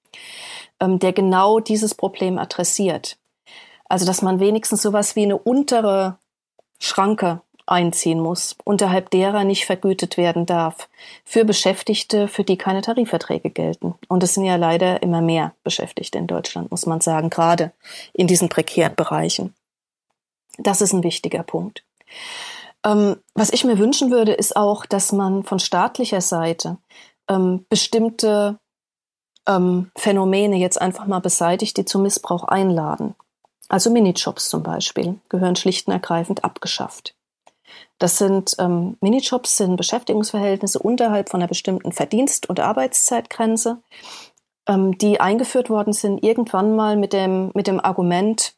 ähm, 0.80 1.00
der 1.00 1.14
genau 1.14 1.60
dieses 1.60 1.96
Problem 1.96 2.38
adressiert. 2.38 3.18
Also 3.86 4.06
dass 4.06 4.22
man 4.22 4.40
wenigstens 4.40 4.84
sowas 4.84 5.16
wie 5.16 5.24
eine 5.24 5.38
untere 5.38 6.18
Schranke 6.80 7.42
einziehen 7.70 8.20
muss, 8.20 8.56
unterhalb 8.64 9.10
derer 9.12 9.44
nicht 9.44 9.66
vergütet 9.66 10.18
werden 10.18 10.46
darf, 10.46 10.90
für 11.24 11.46
Beschäftigte, 11.46 12.28
für 12.28 12.44
die 12.44 12.58
keine 12.58 12.82
Tarifverträge 12.82 13.50
gelten. 13.50 13.96
Und 14.08 14.24
es 14.24 14.34
sind 14.34 14.46
ja 14.46 14.56
leider 14.56 15.02
immer 15.04 15.22
mehr 15.22 15.54
Beschäftigte 15.64 16.18
in 16.18 16.28
Deutschland, 16.28 16.72
muss 16.72 16.86
man 16.86 17.02
sagen, 17.02 17.30
gerade 17.30 17.72
in 18.14 18.28
diesen 18.28 18.50
prekären 18.50 18.96
Bereichen. 18.96 19.54
Das 20.58 20.82
ist 20.82 20.94
ein 20.94 21.04
wichtiger 21.04 21.44
Punkt. 21.44 21.84
Ähm, 22.86 23.18
was 23.34 23.52
ich 23.52 23.64
mir 23.64 23.78
wünschen 23.78 24.12
würde, 24.12 24.34
ist 24.34 24.56
auch, 24.56 24.86
dass 24.86 25.12
man 25.12 25.44
von 25.44 25.60
staatlicher 25.60 26.22
Seite 26.22 26.78
ähm, 27.30 27.66
bestimmte 27.70 28.58
ähm, 29.48 29.92
Phänomene 29.96 30.58
jetzt 30.58 30.82
einfach 30.82 31.06
mal 31.06 31.20
beseitigt, 31.20 31.78
die 31.78 31.86
zum 31.86 32.04
Missbrauch 32.04 32.44
einladen. 32.46 33.16
Also 33.68 33.92
Minijobs 33.92 34.50
zum 34.50 34.64
Beispiel 34.64 35.20
gehören 35.30 35.56
schlicht 35.56 35.88
und 35.88 35.94
ergreifend 35.94 36.44
abgeschafft. 36.44 37.16
Das 38.00 38.18
sind 38.18 38.56
ähm, 38.60 38.98
Minijobs, 39.02 39.58
sind 39.58 39.76
Beschäftigungsverhältnisse 39.76 40.80
unterhalb 40.80 41.30
von 41.30 41.42
einer 41.42 41.50
bestimmten 41.50 41.92
Verdienst- 41.92 42.50
und 42.50 42.60
Arbeitszeitgrenze, 42.60 43.82
ähm, 44.68 44.98
die 44.98 45.20
eingeführt 45.20 45.70
worden 45.70 45.94
sind 45.94 46.24
irgendwann 46.24 46.76
mal 46.76 46.96
mit 46.96 47.12
dem, 47.12 47.52
mit 47.54 47.68
dem 47.68 47.80
Argument, 47.80 48.56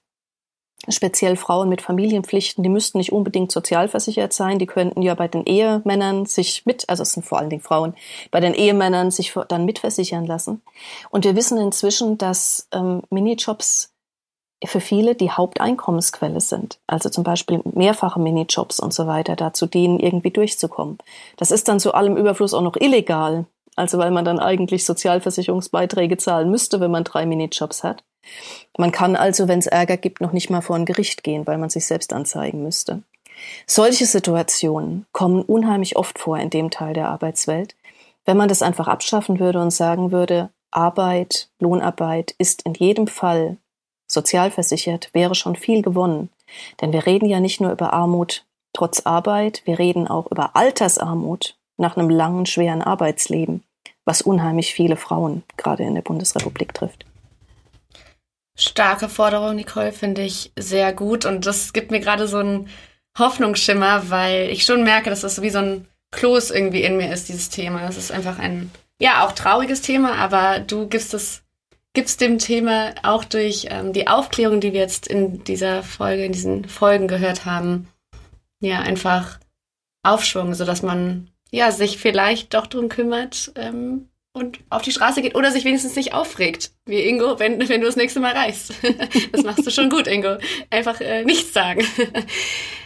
speziell 0.90 1.36
Frauen 1.36 1.70
mit 1.70 1.82
Familienpflichten, 1.82 2.64
die 2.64 2.70
müssten 2.70 2.98
nicht 2.98 3.12
unbedingt 3.12 3.52
sozialversichert 3.52 4.34
sein, 4.34 4.60
die 4.60 4.66
könnten 4.66 5.02
ja 5.02 5.14
bei 5.16 5.28
den 5.28 5.46
Ehemännern 5.46 6.26
sich 6.26 6.66
mit, 6.66 6.90
also 6.90 7.04
es 7.04 7.14
sind 7.14 7.26
vor 7.26 7.40
allen 7.40 7.50
Dingen 7.50 7.62
Frauen, 7.62 7.96
bei 8.32 8.40
den 8.40 8.54
Ehemännern 8.54 9.12
sich 9.12 9.34
dann 9.48 9.66
mitversichern 9.66 10.26
lassen. 10.26 10.62
Und 11.10 11.26
wir 11.26 11.36
wissen 11.36 11.58
inzwischen, 11.58 12.18
dass 12.18 12.68
ähm, 12.72 13.04
Minijobs 13.10 13.91
für 14.64 14.80
viele 14.80 15.16
die 15.16 15.32
Haupteinkommensquelle 15.32 16.40
sind. 16.40 16.80
Also 16.88 17.10
zum 17.10 17.24
Beispiel 17.24 17.62
mehrfache 17.64 18.20
Minijobs 18.20 18.80
und 18.80 18.94
so 18.94 19.08
weiter 19.08 19.36
dazu 19.36 19.66
dienen, 19.66 20.00
irgendwie 20.00 20.32
durchzukommen. 20.32 20.98
Das 21.38 21.52
ist 21.52 21.68
dann 21.68 21.80
zu 21.80 21.94
allem 21.94 22.18
Überfluss 22.18 22.54
auch 22.54 22.62
noch 22.62 22.76
illegal. 22.76 23.46
Also 23.76 23.98
weil 23.98 24.12
man 24.12 24.26
dann 24.26 24.40
eigentlich 24.40 24.86
Sozialversicherungsbeiträge 24.86 26.18
zahlen 26.18 26.52
müsste, 26.52 26.80
wenn 26.80 26.92
man 26.92 27.04
drei 27.04 27.26
Minijobs 27.26 27.84
hat. 27.84 28.04
Man 28.78 28.92
kann 28.92 29.16
also, 29.16 29.48
wenn 29.48 29.60
es 29.60 29.68
Ärger 29.68 29.98
gibt, 29.98 30.22
noch 30.22 30.32
nicht 30.32 30.50
mal 30.50 30.62
vor 30.62 30.76
ein 30.76 30.86
Gericht 30.86 31.24
gehen, 31.24 31.48
weil 31.48 31.58
man 31.58 31.70
sich 31.70 31.88
selbst 31.88 32.14
anzeigen 32.14 32.62
müsste. 32.62 33.02
Solche 33.66 34.06
Situationen 34.06 35.08
kommen 35.12 35.42
unheimlich 35.42 35.96
oft 35.96 36.20
vor 36.20 36.38
in 36.38 36.52
dem 36.52 36.70
Teil 36.70 36.94
der 36.94 37.10
Arbeitswelt. 37.10 37.76
Wenn 38.26 38.38
man 38.38 38.50
das 38.50 38.62
einfach 38.62 38.88
abschaffen 38.88 39.40
würde 39.40 39.60
und 39.60 39.72
sagen 39.72 40.12
würde, 40.12 40.50
Arbeit, 40.70 41.50
Lohnarbeit 41.60 42.36
ist 42.38 42.62
in 42.64 42.76
jedem 42.76 43.08
Fall 43.08 43.58
sozialversichert, 44.14 45.10
wäre 45.14 45.36
schon 45.36 45.56
viel 45.56 45.82
gewonnen. 45.82 46.30
Denn 46.82 46.94
wir 46.94 47.06
reden 47.06 47.28
ja 47.28 47.40
nicht 47.40 47.62
nur 47.62 47.72
über 47.72 47.94
Armut 47.94 48.46
trotz 48.74 49.02
Arbeit, 49.02 49.62
wir 49.66 49.80
reden 49.80 50.08
auch 50.08 50.32
über 50.32 50.56
Altersarmut 50.56 51.56
nach 51.78 51.98
einem 51.98 52.10
langen, 52.10 52.46
schweren 52.46 52.82
Arbeitsleben, 52.82 53.64
was 54.06 54.22
unheimlich 54.22 54.74
viele 54.74 54.96
Frauen 54.96 55.44
gerade 55.58 55.84
in 55.84 55.96
der 55.96 56.02
Bundesrepublik 56.02 56.74
trifft. 56.74 57.06
Starke 58.58 59.10
Forderung, 59.10 59.56
Nicole, 59.56 59.92
finde 59.92 60.22
ich 60.22 60.52
sehr 60.58 60.94
gut. 60.94 61.26
Und 61.26 61.46
das 61.46 61.74
gibt 61.74 61.92
mir 61.92 62.00
gerade 62.00 62.28
so 62.28 62.38
einen 62.38 62.70
Hoffnungsschimmer, 63.18 64.10
weil 64.10 64.50
ich 64.50 64.66
schon 64.66 64.84
merke, 64.84 65.10
dass 65.10 65.22
das 65.22 65.42
wie 65.42 65.50
so 65.50 65.60
ein 65.60 65.88
Kloß 66.12 66.52
irgendwie 66.52 66.84
in 66.84 66.98
mir 66.98 67.12
ist, 67.12 67.30
dieses 67.30 67.50
Thema. 67.50 67.88
Es 67.88 67.98
ist 67.98 68.12
einfach 68.12 68.38
ein, 68.40 68.70
ja, 69.00 69.26
auch 69.26 69.32
trauriges 69.32 69.82
Thema, 69.82 70.16
aber 70.16 70.60
du 70.60 70.88
gibst 70.88 71.14
es, 71.14 71.41
gibst 71.94 72.22
dem 72.22 72.40
Thema 72.40 72.94
auch 73.04 73.24
durch 73.24 73.68
ähm, 73.70 73.94
die 73.94 74.08
Aufklärung, 74.08 74.62
die 74.62 74.74
wir 74.74 74.80
jetzt 74.80 75.08
in 75.08 75.44
dieser 75.44 75.84
Folge, 75.84 76.26
in 76.26 76.32
diesen 76.32 76.66
Folgen 76.66 77.08
gehört 77.08 77.46
haben, 77.46 77.88
ja, 78.62 78.80
einfach 78.80 79.40
Aufschwung, 80.04 80.54
sodass 80.54 80.82
man 80.82 81.30
ja 81.52 81.72
sich 81.72 81.98
vielleicht 81.98 82.54
doch 82.54 82.68
drum 82.68 82.90
kümmert, 82.90 83.52
ähm, 83.56 84.08
und 84.34 84.60
auf 84.70 84.82
die 84.82 84.92
Straße 84.92 85.22
geht 85.22 85.36
oder 85.36 85.52
sich 85.52 85.66
wenigstens 85.66 85.96
nicht 85.96 86.14
aufregt, 86.14 86.72
wie 86.86 87.02
Ingo, 87.02 87.40
wenn, 87.40 87.60
wenn 87.68 87.82
du 87.82 87.88
das 87.88 87.96
nächste 87.96 88.20
Mal 88.20 88.34
reist. 88.34 88.74
Das 89.32 89.44
machst 89.44 89.66
du 89.66 89.72
schon 89.72 89.90
gut, 89.90 90.08
Ingo. 90.08 90.38
Einfach 90.70 91.02
äh, 91.02 91.24
nichts 91.24 91.54
sagen. 91.54 91.86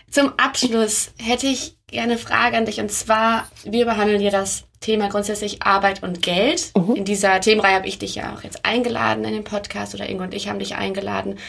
Zum 0.10 0.34
Abschluss 0.38 1.12
hätte 1.22 1.48
ich 1.48 1.78
gerne 1.88 2.14
eine 2.14 2.18
Frage 2.18 2.58
an 2.58 2.66
dich 2.66 2.80
und 2.80 2.92
zwar, 2.92 3.50
wir 3.64 3.86
behandeln 3.86 4.20
hier 4.20 4.32
das 4.32 4.66
Thema 4.86 5.10
grundsätzlich 5.10 5.64
Arbeit 5.64 6.04
und 6.04 6.22
Geld. 6.22 6.72
Mhm. 6.78 6.96
In 6.96 7.06
dieser 7.06 7.42
Themenreihe 7.42 7.76
habe 7.76 7.88
ich 7.88 7.98
dich 7.98 8.14
ja 8.14 8.36
auch 8.36 8.44
jetzt 8.44 8.66
eingeladen 8.66 9.26
in 9.26 9.34
den 9.34 9.44
Podcast 9.44 9.96
oder 9.96 10.08
Ingo 10.08 10.24
und 10.24 10.34
ich 10.34 10.48
haben 10.48 10.60
dich 10.60 10.76
eingeladen. 10.76 11.40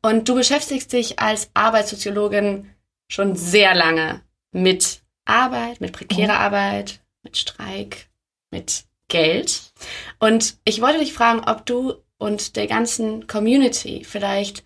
Und 0.00 0.28
du 0.28 0.34
beschäftigst 0.36 0.92
dich 0.92 1.18
als 1.18 1.50
Arbeitssoziologin 1.54 2.70
schon 3.08 3.34
sehr 3.34 3.74
lange 3.74 4.20
mit 4.52 5.02
Arbeit, 5.24 5.80
mit 5.80 5.92
prekärer 5.92 6.34
mhm. 6.34 6.40
Arbeit, 6.40 7.00
mit 7.24 7.36
Streik, 7.36 8.08
mit 8.52 8.84
Geld. 9.08 9.72
Und 10.20 10.56
ich 10.64 10.80
wollte 10.80 11.00
dich 11.00 11.14
fragen, 11.14 11.40
ob 11.48 11.66
du 11.66 11.94
und 12.18 12.54
der 12.54 12.68
ganzen 12.68 13.26
Community 13.26 14.04
vielleicht, 14.04 14.62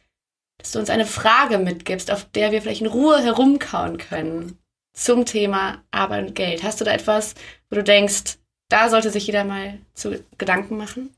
dass 0.59 0.73
du 0.73 0.81
uns 0.81 0.91
eine 0.91 1.07
Frage 1.07 1.57
mitgibst, 1.57 2.11
auf 2.11 2.25
der 2.25 2.53
wir 2.53 2.61
vielleicht 2.61 2.83
in 2.83 2.89
Ruhe 2.89 3.23
herumkauen 3.23 3.97
können 3.97 4.59
zum 4.99 5.25
Thema 5.25 5.83
Arbeit 5.91 6.29
und 6.29 6.35
Geld. 6.35 6.63
Hast 6.63 6.81
du 6.81 6.85
da 6.85 6.93
etwas, 6.93 7.35
wo 7.71 7.77
du 7.77 7.85
denkst, 7.85 8.39
da 8.69 8.89
sollte 8.89 9.11
sich 9.11 9.27
jeder 9.27 9.45
mal 9.45 9.79
zu 9.95 10.23
Gedanken 10.37 10.77
machen? 10.77 11.15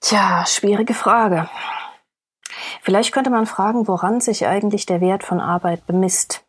Tja, 0.00 0.44
schwierige 0.46 0.94
Frage. 0.94 1.48
Vielleicht 2.82 3.12
könnte 3.12 3.30
man 3.30 3.46
fragen, 3.46 3.88
woran 3.88 4.20
sich 4.20 4.46
eigentlich 4.46 4.86
der 4.86 5.00
Wert 5.00 5.24
von 5.24 5.40
Arbeit 5.40 5.86
bemisst. 5.86 6.44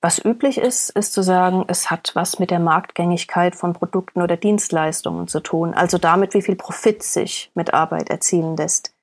Was 0.00 0.24
üblich 0.24 0.58
ist, 0.58 0.90
ist 0.90 1.12
zu 1.12 1.22
sagen, 1.22 1.64
es 1.68 1.90
hat 1.90 2.12
was 2.14 2.38
mit 2.38 2.50
der 2.50 2.60
Marktgängigkeit 2.60 3.56
von 3.56 3.72
Produkten 3.72 4.22
oder 4.22 4.36
Dienstleistungen 4.36 5.26
zu 5.26 5.40
tun, 5.40 5.72
also 5.74 5.98
damit, 5.98 6.34
wie 6.34 6.42
viel 6.42 6.54
Profit 6.54 7.02
sich 7.02 7.50
mit 7.54 7.74
Arbeit 7.74 8.10
erzielen 8.10 8.56
lässt. 8.56 8.94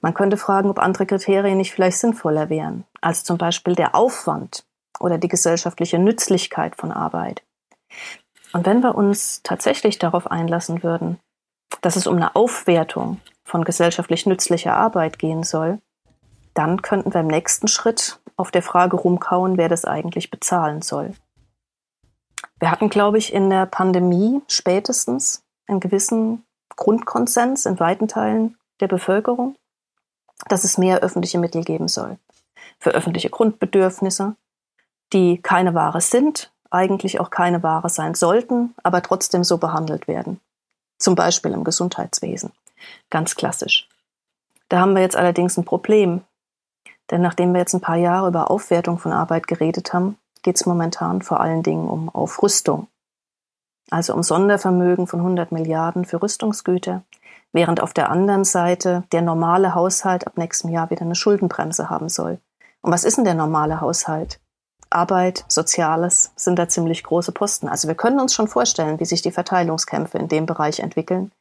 Man 0.00 0.14
könnte 0.14 0.36
fragen, 0.36 0.70
ob 0.70 0.78
andere 0.78 1.06
Kriterien 1.06 1.56
nicht 1.56 1.72
vielleicht 1.72 1.98
sinnvoller 1.98 2.50
wären, 2.50 2.84
also 3.04 3.22
zum 3.22 3.38
Beispiel 3.38 3.74
der 3.74 3.94
Aufwand 3.94 4.64
oder 4.98 5.18
die 5.18 5.28
gesellschaftliche 5.28 5.98
Nützlichkeit 5.98 6.76
von 6.76 6.92
Arbeit. 6.92 7.42
Und 8.52 8.66
wenn 8.66 8.82
wir 8.82 8.94
uns 8.94 9.42
tatsächlich 9.42 9.98
darauf 9.98 10.30
einlassen 10.30 10.82
würden, 10.82 11.18
dass 11.80 11.96
es 11.96 12.06
um 12.06 12.16
eine 12.16 12.36
Aufwertung 12.36 13.20
von 13.44 13.64
gesellschaftlich 13.64 14.26
nützlicher 14.26 14.74
Arbeit 14.74 15.18
gehen 15.18 15.42
soll, 15.42 15.80
dann 16.54 16.82
könnten 16.82 17.12
wir 17.12 17.20
im 17.20 17.26
nächsten 17.26 17.68
Schritt 17.68 18.20
auf 18.36 18.50
der 18.50 18.62
Frage 18.62 18.96
rumkauen, 18.96 19.58
wer 19.58 19.68
das 19.68 19.84
eigentlich 19.84 20.30
bezahlen 20.30 20.82
soll. 20.82 21.14
Wir 22.60 22.70
hatten, 22.70 22.88
glaube 22.88 23.18
ich, 23.18 23.32
in 23.32 23.50
der 23.50 23.66
Pandemie 23.66 24.40
spätestens 24.48 25.42
einen 25.66 25.80
gewissen 25.80 26.44
Grundkonsens 26.76 27.66
in 27.66 27.78
weiten 27.80 28.08
Teilen 28.08 28.56
der 28.80 28.88
Bevölkerung, 28.88 29.56
dass 30.48 30.64
es 30.64 30.78
mehr 30.78 31.00
öffentliche 31.00 31.38
Mittel 31.38 31.64
geben 31.64 31.88
soll. 31.88 32.18
Für 32.78 32.90
öffentliche 32.90 33.30
Grundbedürfnisse, 33.30 34.36
die 35.12 35.40
keine 35.40 35.74
Ware 35.74 36.00
sind, 36.00 36.52
eigentlich 36.70 37.20
auch 37.20 37.30
keine 37.30 37.62
Ware 37.62 37.88
sein 37.88 38.14
sollten, 38.14 38.74
aber 38.82 39.02
trotzdem 39.02 39.44
so 39.44 39.58
behandelt 39.58 40.08
werden. 40.08 40.40
Zum 40.98 41.14
Beispiel 41.14 41.52
im 41.52 41.64
Gesundheitswesen. 41.64 42.52
Ganz 43.10 43.34
klassisch. 43.36 43.88
Da 44.68 44.80
haben 44.80 44.94
wir 44.94 45.02
jetzt 45.02 45.16
allerdings 45.16 45.56
ein 45.56 45.64
Problem, 45.64 46.22
denn 47.10 47.20
nachdem 47.20 47.52
wir 47.52 47.60
jetzt 47.60 47.74
ein 47.74 47.80
paar 47.80 47.96
Jahre 47.96 48.28
über 48.28 48.50
Aufwertung 48.50 48.98
von 48.98 49.12
Arbeit 49.12 49.46
geredet 49.46 49.92
haben, 49.92 50.16
geht 50.42 50.56
es 50.56 50.66
momentan 50.66 51.22
vor 51.22 51.40
allen 51.40 51.62
Dingen 51.62 51.88
um 51.88 52.08
Aufrüstung. 52.08 52.88
Also 53.90 54.14
um 54.14 54.22
Sondervermögen 54.22 55.06
von 55.06 55.20
100 55.20 55.52
Milliarden 55.52 56.04
für 56.04 56.22
Rüstungsgüter, 56.22 57.02
während 57.52 57.80
auf 57.80 57.92
der 57.92 58.10
anderen 58.10 58.44
Seite 58.44 59.04
der 59.12 59.22
normale 59.22 59.74
Haushalt 59.74 60.26
ab 60.26 60.38
nächstem 60.38 60.70
Jahr 60.70 60.90
wieder 60.90 61.02
eine 61.02 61.14
Schuldenbremse 61.14 61.90
haben 61.90 62.08
soll. 62.08 62.38
Und 62.84 62.92
was 62.92 63.04
ist 63.04 63.16
denn 63.16 63.24
der 63.24 63.32
normale 63.32 63.80
Haushalt? 63.80 64.40
Arbeit, 64.90 65.46
Soziales 65.48 66.32
sind 66.36 66.58
da 66.58 66.68
ziemlich 66.68 67.02
große 67.02 67.32
Posten. 67.32 67.66
Also 67.66 67.88
wir 67.88 67.94
können 67.94 68.20
uns 68.20 68.34
schon 68.34 68.46
vorstellen, 68.46 69.00
wie 69.00 69.06
sich 69.06 69.22
die 69.22 69.30
Verteilungskämpfe 69.30 70.18
in 70.18 70.28
dem 70.28 70.44
Bereich 70.44 70.80
entwickeln. 70.80 71.32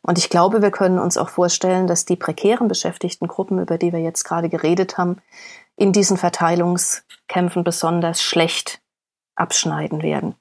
Und 0.00 0.16
ich 0.16 0.30
glaube, 0.30 0.62
wir 0.62 0.70
können 0.70 0.98
uns 0.98 1.18
auch 1.18 1.28
vorstellen, 1.28 1.86
dass 1.86 2.06
die 2.06 2.16
prekären 2.16 2.66
beschäftigten 2.66 3.28
Gruppen, 3.28 3.58
über 3.58 3.76
die 3.76 3.92
wir 3.92 4.00
jetzt 4.00 4.24
gerade 4.24 4.48
geredet 4.48 4.96
haben, 4.96 5.18
in 5.76 5.92
diesen 5.92 6.16
Verteilungskämpfen 6.16 7.62
besonders 7.62 8.22
schlecht 8.22 8.80
abschneiden 9.34 10.02
werden. 10.02 10.34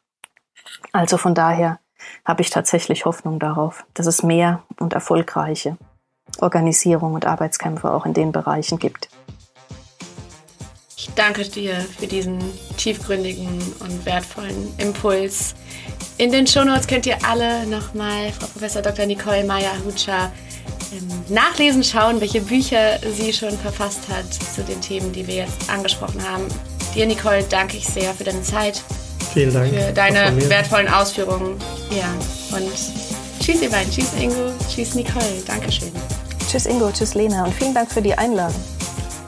Also 0.94 1.18
von 1.18 1.36
daher 1.36 1.80
habe 2.24 2.44
ich 2.44 2.50
tatsächlich 2.50 3.04
Hoffnung 3.04 3.40
darauf, 3.40 3.86
dass 3.94 4.06
es 4.06 4.24
mehr 4.24 4.64
und 4.80 4.94
erfolgreiche 4.94 5.76
Organisierung 6.40 7.14
und 7.14 7.26
Arbeitskämpfe 7.26 7.92
auch 7.92 8.06
in 8.06 8.14
den 8.14 8.32
Bereichen 8.32 8.80
gibt. 8.80 9.10
Ich 11.08 11.14
danke 11.14 11.44
dir 11.44 11.76
für 12.00 12.08
diesen 12.08 12.40
tiefgründigen 12.78 13.62
und 13.80 14.06
wertvollen 14.06 14.74
Impuls. 14.80 15.54
In 16.18 16.32
den 16.32 16.48
Shownotes 16.48 16.88
könnt 16.88 17.06
ihr 17.06 17.18
alle 17.24 17.68
nochmal 17.68 18.32
Frau 18.32 18.48
Professor 18.48 18.82
Dr. 18.82 19.06
Nicole 19.06 19.44
Meyer-Hutscher 19.44 20.32
ähm, 20.94 21.08
nachlesen, 21.30 21.84
schauen, 21.84 22.20
welche 22.22 22.42
Bücher 22.42 23.00
sie 23.16 23.32
schon 23.32 23.56
verfasst 23.60 24.00
hat 24.10 24.34
zu 24.34 24.64
den 24.64 24.82
Themen, 24.82 25.14
die 25.14 25.28
wir 25.28 25.36
jetzt 25.36 25.70
angesprochen 25.70 26.28
haben. 26.28 26.48
Dir, 26.96 27.06
Nicole, 27.06 27.44
danke 27.50 27.78
ich 27.78 27.86
sehr 27.86 28.12
für 28.16 28.24
deine 28.24 28.42
Zeit. 28.42 28.82
Vielen 29.32 29.54
Dank. 29.54 29.74
Für 29.76 29.94
deine 29.94 30.50
wertvollen 30.50 30.88
Ausführungen. 30.88 31.58
Ja, 31.92 32.10
und 32.58 32.72
tschüss, 33.40 33.62
ihr 33.62 33.70
beiden. 33.70 33.92
Tschüss, 33.92 34.12
Ingo. 34.20 34.52
Tschüss, 34.74 34.96
Nicole. 34.96 35.44
Dankeschön. 35.46 35.92
Tschüss, 36.50 36.66
Ingo. 36.66 36.90
Tschüss, 36.92 37.14
Lena. 37.14 37.46
Und 37.46 37.54
vielen 37.54 37.76
Dank 37.76 37.92
für 37.92 38.02
die 38.02 38.16
Einladung. 38.16 38.75